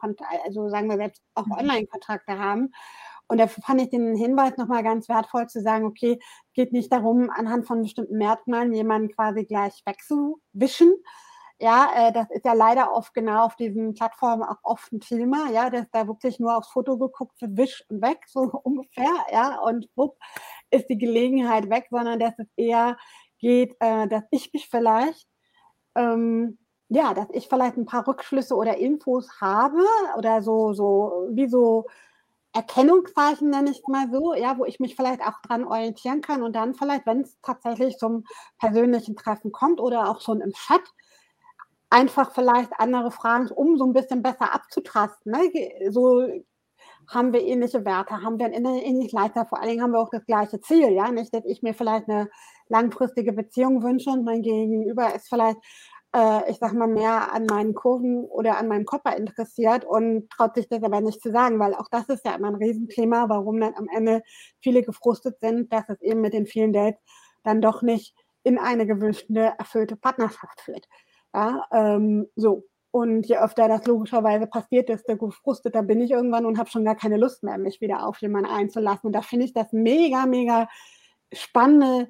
also 0.44 0.70
sagen 0.70 0.88
wir 0.88 0.96
selbst 0.96 1.22
auch 1.34 1.46
mhm. 1.46 1.52
Online-Kontakte 1.52 2.38
haben. 2.38 2.72
Und 3.28 3.38
da 3.38 3.48
fand 3.48 3.82
ich 3.82 3.90
den 3.90 4.16
Hinweis 4.16 4.56
nochmal 4.56 4.82
ganz 4.82 5.08
wertvoll 5.08 5.48
zu 5.48 5.60
sagen, 5.60 5.84
okay, 5.84 6.20
geht 6.54 6.72
nicht 6.72 6.92
darum, 6.92 7.28
anhand 7.30 7.66
von 7.66 7.82
bestimmten 7.82 8.16
Merkmalen 8.18 8.72
jemanden 8.72 9.10
quasi 9.10 9.44
gleich 9.44 9.82
wegzuwischen. 9.84 10.94
Ja, 11.60 12.08
äh, 12.08 12.12
das 12.12 12.30
ist 12.30 12.44
ja 12.44 12.52
leider 12.52 12.92
oft 12.92 13.14
genau 13.14 13.44
auf 13.46 13.56
diesen 13.56 13.94
Plattformen 13.94 14.42
auch 14.42 14.58
oft 14.62 14.92
ein 14.92 15.00
Thema, 15.00 15.50
ja, 15.50 15.70
dass 15.70 15.86
da 15.90 16.06
wirklich 16.06 16.38
nur 16.38 16.54
aufs 16.56 16.68
Foto 16.68 16.98
geguckt 16.98 17.40
wird, 17.40 17.56
wisch 17.56 17.84
und 17.88 18.02
weg, 18.02 18.20
so 18.28 18.40
ungefähr, 18.64 19.08
ja, 19.32 19.58
und 19.60 19.88
wupp, 19.96 20.18
ist 20.70 20.88
die 20.90 20.98
Gelegenheit 20.98 21.70
weg, 21.70 21.86
sondern 21.90 22.18
dass 22.18 22.34
es 22.38 22.46
eher 22.56 22.98
geht, 23.38 23.74
äh, 23.80 24.06
dass 24.06 24.24
ich 24.30 24.52
mich 24.52 24.68
vielleicht, 24.68 25.26
ähm, 25.96 26.58
ja, 26.88 27.14
dass 27.14 27.28
ich 27.32 27.48
vielleicht 27.48 27.76
ein 27.78 27.86
paar 27.86 28.06
Rückschlüsse 28.08 28.54
oder 28.56 28.78
Infos 28.78 29.28
habe 29.40 29.78
oder 30.18 30.42
so, 30.42 30.72
so, 30.74 31.28
wie 31.32 31.48
so 31.48 31.86
Erkennungszeichen, 32.54 33.50
nenne 33.50 33.70
ich 33.70 33.78
es 33.78 33.88
mal 33.88 34.08
so, 34.10 34.34
ja, 34.34 34.58
wo 34.58 34.64
ich 34.64 34.80
mich 34.80 34.96
vielleicht 34.96 35.20
auch 35.22 35.40
dran 35.42 35.64
orientieren 35.64 36.22
kann 36.22 36.42
und 36.42 36.54
dann 36.56 36.74
vielleicht, 36.74 37.06
wenn 37.06 37.20
es 37.22 37.36
tatsächlich 37.42 37.98
zum 37.98 38.24
persönlichen 38.58 39.16
Treffen 39.16 39.52
kommt 39.52 39.80
oder 39.80 40.08
auch 40.10 40.20
schon 40.22 40.40
im 40.40 40.52
Chat, 40.52 40.80
einfach 41.90 42.32
vielleicht 42.34 42.72
andere 42.78 43.10
Fragen, 43.10 43.48
um 43.48 43.76
so 43.78 43.84
ein 43.84 43.92
bisschen 43.92 44.22
besser 44.22 44.52
abzutasten. 44.54 45.32
Ne? 45.32 45.90
So 45.90 46.26
haben 47.08 47.32
wir 47.32 47.42
ähnliche 47.42 47.84
Werte, 47.84 48.22
haben 48.22 48.38
wir 48.38 48.46
einen 48.46 48.66
ähnlichen 48.66 49.18
Leiter, 49.18 49.46
vor 49.46 49.60
allen 49.60 49.70
Dingen 49.70 49.82
haben 49.82 49.92
wir 49.92 50.00
auch 50.00 50.10
das 50.10 50.26
gleiche 50.26 50.60
Ziel, 50.60 50.90
ja, 50.90 51.12
nicht, 51.12 51.32
dass 51.32 51.44
ich 51.44 51.62
mir 51.62 51.72
vielleicht 51.72 52.08
eine 52.08 52.28
langfristige 52.68 53.32
Beziehung 53.32 53.82
wünsche 53.82 54.10
und 54.10 54.24
mein 54.24 54.42
Gegenüber 54.42 55.14
ist 55.14 55.28
vielleicht 55.28 55.58
äh, 56.16 56.50
ich 56.50 56.58
sag 56.58 56.72
mal, 56.72 56.88
mehr 56.88 57.32
an 57.32 57.46
meinen 57.46 57.74
Kurven 57.74 58.24
oder 58.24 58.56
an 58.58 58.68
meinem 58.68 58.86
Körper 58.86 59.16
interessiert 59.16 59.84
und 59.84 60.30
traut 60.30 60.54
sich 60.54 60.68
das 60.68 60.82
aber 60.82 61.00
nicht 61.00 61.20
zu 61.20 61.30
sagen, 61.30 61.58
weil 61.58 61.74
auch 61.74 61.88
das 61.90 62.08
ist 62.08 62.24
ja 62.24 62.34
immer 62.34 62.48
ein 62.48 62.54
Riesenthema, 62.54 63.28
warum 63.28 63.60
dann 63.60 63.74
am 63.74 63.88
Ende 63.94 64.22
viele 64.60 64.82
gefrustet 64.82 65.38
sind, 65.40 65.72
dass 65.72 65.88
es 65.88 66.00
eben 66.00 66.22
mit 66.22 66.32
den 66.32 66.46
vielen 66.46 66.72
Dates 66.72 67.00
dann 67.44 67.60
doch 67.60 67.82
nicht 67.82 68.14
in 68.44 68.58
eine 68.58 68.86
gewünschte, 68.86 69.54
erfüllte 69.58 69.96
Partnerschaft 69.96 70.60
führt. 70.62 70.86
Ja, 71.36 71.66
ähm, 71.70 72.28
so. 72.34 72.64
Und 72.92 73.26
je 73.26 73.36
öfter 73.36 73.68
das 73.68 73.84
logischerweise 73.86 74.46
passiert, 74.46 74.88
desto 74.88 75.18
gefrusteter 75.18 75.82
bin 75.82 76.00
ich 76.00 76.12
irgendwann 76.12 76.46
und 76.46 76.58
habe 76.58 76.70
schon 76.70 76.84
gar 76.86 76.94
keine 76.96 77.18
Lust 77.18 77.42
mehr, 77.42 77.58
mich 77.58 77.82
wieder 77.82 78.06
auf 78.06 78.22
jemanden 78.22 78.50
einzulassen. 78.50 79.08
Und 79.08 79.12
da 79.12 79.20
finde 79.20 79.44
ich 79.44 79.52
das 79.52 79.70
mega, 79.72 80.24
mega 80.24 80.66
spannende 81.30 82.08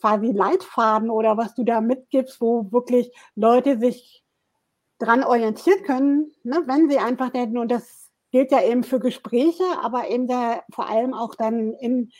quasi 0.00 0.32
Leitfaden 0.32 1.10
oder 1.10 1.36
was 1.36 1.54
du 1.54 1.64
da 1.64 1.82
mitgibst, 1.82 2.40
wo 2.40 2.72
wirklich 2.72 3.12
Leute 3.34 3.78
sich 3.78 4.24
dran 4.98 5.22
orientieren 5.22 5.82
können, 5.84 6.32
ne, 6.42 6.62
wenn 6.66 6.88
sie 6.88 6.98
einfach 6.98 7.28
denken, 7.28 7.58
und 7.58 7.70
das 7.70 8.10
gilt 8.30 8.52
ja 8.52 8.62
eben 8.62 8.84
für 8.84 9.00
Gespräche, 9.00 9.64
aber 9.82 10.08
eben 10.08 10.26
da 10.28 10.62
vor 10.72 10.88
allem 10.88 11.12
auch 11.12 11.34
dann 11.34 11.74
in, 11.74 12.10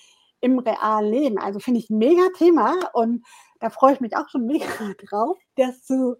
im 0.40 0.58
realen 0.58 1.10
Leben. 1.10 1.38
Also 1.38 1.60
finde 1.60 1.80
ich 1.80 1.88
ein 1.88 1.96
mega 1.96 2.28
Thema 2.36 2.74
und 2.92 3.24
da 3.60 3.70
freue 3.70 3.94
ich 3.94 4.00
mich 4.00 4.16
auch 4.16 4.28
schon 4.28 4.44
mega 4.44 4.66
drauf, 5.08 5.38
das 5.56 5.82
zu 5.84 6.16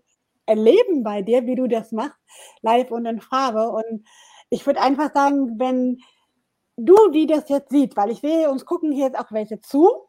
erleben 0.46 1.02
bei 1.02 1.22
dir, 1.22 1.46
wie 1.46 1.54
du 1.54 1.66
das 1.66 1.92
machst, 1.92 2.18
live 2.62 2.90
und 2.90 3.06
in 3.06 3.20
Farbe. 3.20 3.70
Und 3.70 4.06
ich 4.50 4.66
würde 4.66 4.80
einfach 4.80 5.12
sagen, 5.12 5.58
wenn 5.58 5.98
du, 6.76 6.96
die 7.10 7.26
das 7.26 7.48
jetzt 7.48 7.70
sieht, 7.70 7.96
weil 7.96 8.10
ich 8.10 8.20
sehe, 8.20 8.50
uns 8.50 8.64
gucken 8.64 8.92
hier 8.92 9.06
jetzt 9.06 9.18
auch 9.18 9.32
welche 9.32 9.60
zu, 9.60 10.08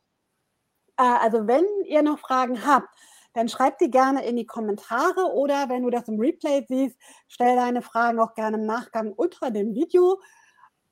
äh, 0.98 1.04
also 1.04 1.48
wenn 1.48 1.66
ihr 1.86 2.02
noch 2.02 2.20
Fragen 2.20 2.66
habt, 2.66 2.90
dann 3.34 3.50
schreibt 3.50 3.82
die 3.82 3.90
gerne 3.90 4.26
in 4.26 4.36
die 4.36 4.46
Kommentare 4.46 5.34
oder 5.34 5.68
wenn 5.70 5.84
du 5.84 5.90
das 5.90 6.08
im 6.08 6.20
Replay 6.20 6.66
siehst, 6.68 6.98
stell 7.28 7.56
deine 7.56 7.82
Fragen 7.82 8.20
auch 8.20 8.36
gerne 8.36 8.58
im 8.58 8.66
Nachgang 8.66 9.12
unter 9.12 9.50
dem 9.50 9.74
Video. 9.74 10.22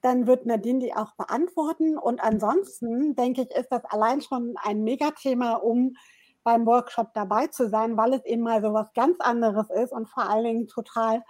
Dann 0.01 0.25
wird 0.25 0.47
Nadine 0.47 0.79
die 0.79 0.95
auch 0.95 1.13
beantworten. 1.15 1.99
Und 1.99 2.19
ansonsten 2.19 3.15
denke 3.15 3.43
ich, 3.43 3.51
ist 3.51 3.71
das 3.71 3.85
allein 3.85 4.21
schon 4.21 4.55
ein 4.63 4.83
Megathema, 4.83 5.53
um 5.53 5.95
beim 6.43 6.65
Workshop 6.65 7.13
dabei 7.13 7.47
zu 7.47 7.69
sein, 7.69 7.97
weil 7.97 8.13
es 8.13 8.25
eben 8.25 8.43
mal 8.43 8.61
so 8.61 8.73
was 8.73 8.91
ganz 8.93 9.19
anderes 9.19 9.69
ist 9.69 9.91
und 9.91 10.07
vor 10.07 10.29
allen 10.29 10.43
Dingen 10.43 10.67
total 10.67 11.23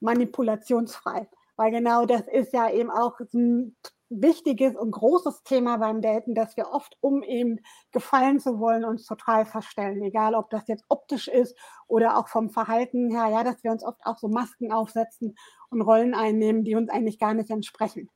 manipulationsfrei. 0.00 1.28
Weil 1.56 1.70
genau 1.72 2.06
das 2.06 2.22
ist 2.26 2.52
ja 2.52 2.70
eben 2.70 2.90
auch 2.90 3.20
ein 3.34 3.76
wichtiges 4.10 4.74
und 4.76 4.90
großes 4.90 5.44
Thema 5.44 5.76
beim 5.78 6.02
Daten, 6.02 6.34
dass 6.34 6.56
wir 6.56 6.70
oft, 6.70 6.96
um 7.00 7.22
eben 7.22 7.60
gefallen 7.92 8.40
zu 8.40 8.58
wollen, 8.58 8.84
uns 8.84 9.06
total 9.06 9.46
verstellen. 9.46 10.02
Egal, 10.02 10.34
ob 10.34 10.50
das 10.50 10.66
jetzt 10.66 10.84
optisch 10.88 11.28
ist 11.28 11.56
oder 11.86 12.18
auch 12.18 12.28
vom 12.28 12.50
Verhalten 12.50 13.10
her, 13.10 13.28
ja, 13.28 13.44
dass 13.44 13.62
wir 13.62 13.70
uns 13.70 13.84
oft 13.84 14.04
auch 14.04 14.18
so 14.18 14.28
Masken 14.28 14.72
aufsetzen 14.72 15.36
und 15.70 15.80
Rollen 15.82 16.14
einnehmen, 16.14 16.64
die 16.64 16.74
uns 16.74 16.90
eigentlich 16.90 17.20
gar 17.20 17.34
nicht 17.34 17.50
entsprechen. 17.50 18.10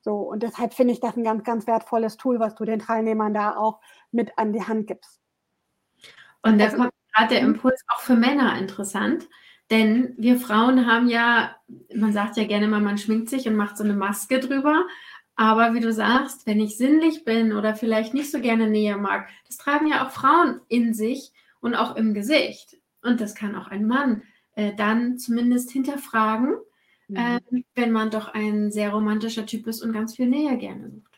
So, 0.00 0.16
und 0.16 0.42
deshalb 0.42 0.74
finde 0.74 0.94
ich 0.94 1.00
das 1.00 1.16
ein 1.16 1.24
ganz, 1.24 1.44
ganz 1.44 1.66
wertvolles 1.66 2.16
Tool, 2.16 2.40
was 2.40 2.54
du 2.54 2.64
den 2.64 2.80
Teilnehmern 2.80 3.34
da 3.34 3.56
auch 3.56 3.80
mit 4.10 4.36
an 4.36 4.52
die 4.52 4.62
Hand 4.62 4.88
gibst. 4.88 5.21
Und 6.42 6.58
da 6.58 6.66
also, 6.66 6.76
kommt 6.76 6.90
gerade 7.14 7.34
der 7.34 7.42
mhm. 7.42 7.54
Impuls 7.54 7.82
auch 7.88 8.00
für 8.00 8.16
Männer 8.16 8.58
interessant. 8.58 9.28
Denn 9.70 10.14
wir 10.18 10.38
Frauen 10.38 10.86
haben 10.86 11.08
ja, 11.08 11.56
man 11.94 12.12
sagt 12.12 12.36
ja 12.36 12.44
gerne 12.44 12.68
mal, 12.68 12.80
man 12.80 12.98
schminkt 12.98 13.30
sich 13.30 13.48
und 13.48 13.56
macht 13.56 13.78
so 13.78 13.84
eine 13.84 13.94
Maske 13.94 14.38
drüber. 14.40 14.84
Aber 15.34 15.72
wie 15.72 15.80
du 15.80 15.92
sagst, 15.92 16.46
wenn 16.46 16.60
ich 16.60 16.76
sinnlich 16.76 17.24
bin 17.24 17.52
oder 17.52 17.74
vielleicht 17.74 18.12
nicht 18.12 18.30
so 18.30 18.40
gerne 18.40 18.68
Nähe 18.68 18.96
mag, 18.96 19.28
das 19.46 19.56
tragen 19.56 19.86
ja 19.86 20.06
auch 20.06 20.10
Frauen 20.10 20.60
in 20.68 20.92
sich 20.92 21.32
und 21.60 21.74
auch 21.74 21.96
im 21.96 22.12
Gesicht. 22.12 22.76
Und 23.02 23.20
das 23.20 23.34
kann 23.34 23.56
auch 23.56 23.68
ein 23.68 23.86
Mann 23.86 24.22
äh, 24.54 24.74
dann 24.76 25.18
zumindest 25.18 25.70
hinterfragen, 25.70 26.56
mhm. 27.08 27.16
äh, 27.16 27.40
wenn 27.74 27.92
man 27.92 28.10
doch 28.10 28.28
ein 28.28 28.70
sehr 28.70 28.90
romantischer 28.90 29.46
Typ 29.46 29.66
ist 29.66 29.82
und 29.82 29.92
ganz 29.92 30.16
viel 30.16 30.26
Nähe 30.26 30.56
gerne 30.58 30.90
sucht. 30.90 31.11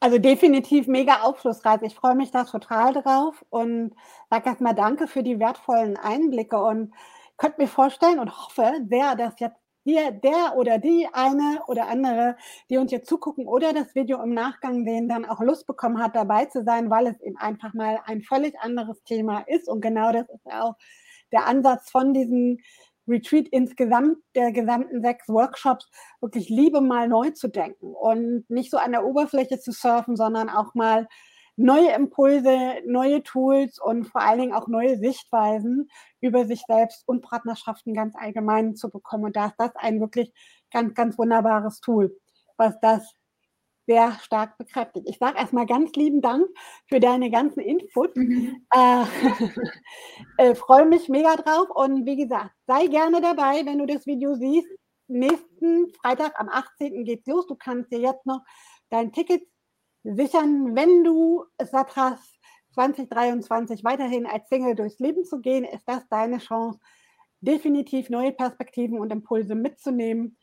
Also 0.00 0.18
definitiv 0.18 0.86
mega 0.86 1.22
aufschlussreich. 1.22 1.82
Ich 1.82 1.94
freue 1.96 2.14
mich 2.14 2.30
da 2.30 2.44
total 2.44 2.92
drauf 2.92 3.44
und 3.50 3.94
sage 4.30 4.48
erstmal 4.48 4.74
danke 4.74 5.08
für 5.08 5.24
die 5.24 5.40
wertvollen 5.40 5.96
Einblicke 5.96 6.56
und 6.62 6.94
könnte 7.36 7.60
mir 7.60 7.68
vorstellen 7.68 8.20
und 8.20 8.30
hoffe 8.36 8.72
sehr, 8.88 9.16
dass 9.16 9.40
jetzt 9.40 9.56
hier 9.84 10.12
der 10.12 10.54
oder 10.56 10.78
die 10.78 11.08
eine 11.12 11.62
oder 11.66 11.88
andere, 11.88 12.36
die 12.70 12.78
uns 12.78 12.92
jetzt 12.92 13.08
zugucken 13.08 13.46
oder 13.46 13.72
das 13.72 13.94
Video 13.94 14.22
im 14.22 14.34
Nachgang 14.34 14.84
sehen, 14.84 15.08
dann 15.08 15.24
auch 15.24 15.40
Lust 15.40 15.66
bekommen 15.66 15.98
hat, 16.00 16.14
dabei 16.14 16.44
zu 16.44 16.62
sein, 16.62 16.90
weil 16.90 17.08
es 17.08 17.20
eben 17.20 17.36
einfach 17.38 17.74
mal 17.74 18.00
ein 18.04 18.22
völlig 18.22 18.58
anderes 18.60 19.02
Thema 19.02 19.40
ist. 19.48 19.68
Und 19.68 19.80
genau 19.80 20.12
das 20.12 20.28
ist 20.28 20.46
auch 20.46 20.74
der 21.32 21.46
Ansatz 21.46 21.90
von 21.90 22.14
diesen 22.14 22.60
Retreat 23.08 23.48
insgesamt, 23.48 24.18
der 24.34 24.52
gesamten 24.52 25.02
sechs 25.02 25.28
Workshops, 25.28 25.90
wirklich 26.20 26.48
Liebe 26.48 26.80
mal 26.80 27.08
neu 27.08 27.30
zu 27.30 27.48
denken 27.48 27.94
und 27.94 28.48
nicht 28.50 28.70
so 28.70 28.76
an 28.76 28.92
der 28.92 29.04
Oberfläche 29.04 29.58
zu 29.58 29.72
surfen, 29.72 30.16
sondern 30.16 30.48
auch 30.48 30.74
mal 30.74 31.08
neue 31.56 31.90
Impulse, 31.90 32.56
neue 32.86 33.22
Tools 33.24 33.80
und 33.80 34.04
vor 34.04 34.20
allen 34.20 34.38
Dingen 34.38 34.52
auch 34.52 34.68
neue 34.68 34.96
Sichtweisen 34.96 35.88
über 36.20 36.46
sich 36.46 36.62
selbst 36.68 37.02
und 37.08 37.22
Partnerschaften 37.22 37.94
ganz 37.94 38.14
allgemein 38.16 38.76
zu 38.76 38.90
bekommen. 38.90 39.24
Und 39.24 39.36
da 39.36 39.46
ist 39.46 39.56
das 39.58 39.74
ein 39.74 40.00
wirklich 40.00 40.32
ganz, 40.70 40.94
ganz 40.94 41.18
wunderbares 41.18 41.80
Tool, 41.80 42.16
was 42.56 42.78
das 42.80 43.12
sehr 43.88 44.12
stark 44.20 44.58
bekräftigt. 44.58 45.08
Ich 45.08 45.16
sage 45.18 45.38
erstmal 45.38 45.64
ganz 45.66 45.92
lieben 45.92 46.20
Dank 46.20 46.46
für 46.86 47.00
deine 47.00 47.30
ganzen 47.30 47.60
Inputs. 47.60 48.14
Mhm. 48.14 48.66
Äh, 48.70 49.04
äh, 50.50 50.54
Freue 50.54 50.84
mich 50.84 51.08
mega 51.08 51.34
drauf 51.36 51.70
und 51.70 52.04
wie 52.04 52.16
gesagt, 52.16 52.52
sei 52.66 52.86
gerne 52.86 53.22
dabei, 53.22 53.64
wenn 53.64 53.78
du 53.78 53.86
das 53.86 54.06
Video 54.06 54.34
siehst. 54.34 54.68
Nächsten 55.08 55.90
Freitag 55.94 56.38
am 56.38 56.50
18. 56.50 57.04
geht's 57.04 57.26
los. 57.26 57.46
Du 57.46 57.56
kannst 57.56 57.90
dir 57.90 57.98
jetzt 57.98 58.26
noch 58.26 58.42
dein 58.90 59.10
Ticket 59.10 59.42
sichern, 60.04 60.76
wenn 60.76 61.02
du 61.02 61.46
es 61.56 61.70
satt 61.70 61.96
hast, 61.96 62.38
2023 62.74 63.82
weiterhin 63.84 64.26
als 64.26 64.48
Single 64.50 64.74
durchs 64.74 64.98
Leben 64.98 65.24
zu 65.24 65.40
gehen, 65.40 65.64
ist 65.64 65.88
das 65.88 66.06
deine 66.10 66.38
Chance, 66.38 66.78
definitiv 67.40 68.10
neue 68.10 68.32
Perspektiven 68.32 68.98
und 68.98 69.10
Impulse 69.10 69.54
mitzunehmen 69.54 70.36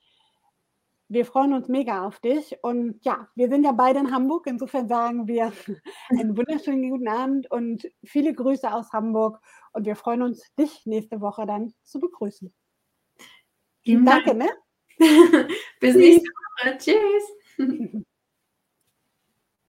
wir 1.07 1.25
freuen 1.25 1.53
uns 1.53 1.67
mega 1.67 2.05
auf 2.05 2.19
dich. 2.19 2.57
Und 2.61 3.03
ja, 3.03 3.27
wir 3.35 3.49
sind 3.49 3.63
ja 3.63 3.71
beide 3.71 3.99
in 3.99 4.11
Hamburg. 4.11 4.47
Insofern 4.47 4.87
sagen 4.87 5.27
wir 5.27 5.51
einen 6.09 6.37
wunderschönen 6.37 6.89
guten 6.89 7.07
Abend 7.07 7.49
und 7.51 7.87
viele 8.03 8.33
Grüße 8.33 8.71
aus 8.71 8.91
Hamburg. 8.91 9.39
Und 9.73 9.85
wir 9.85 9.95
freuen 9.95 10.21
uns, 10.21 10.43
dich 10.55 10.85
nächste 10.85 11.21
Woche 11.21 11.45
dann 11.45 11.73
zu 11.83 11.99
begrüßen. 11.99 12.53
Danke, 14.05 14.35
ne? 14.35 14.49
Bis 15.79 15.95
nächste 15.95 16.29
Woche. 16.29 16.77
Tschüss. 16.77 18.05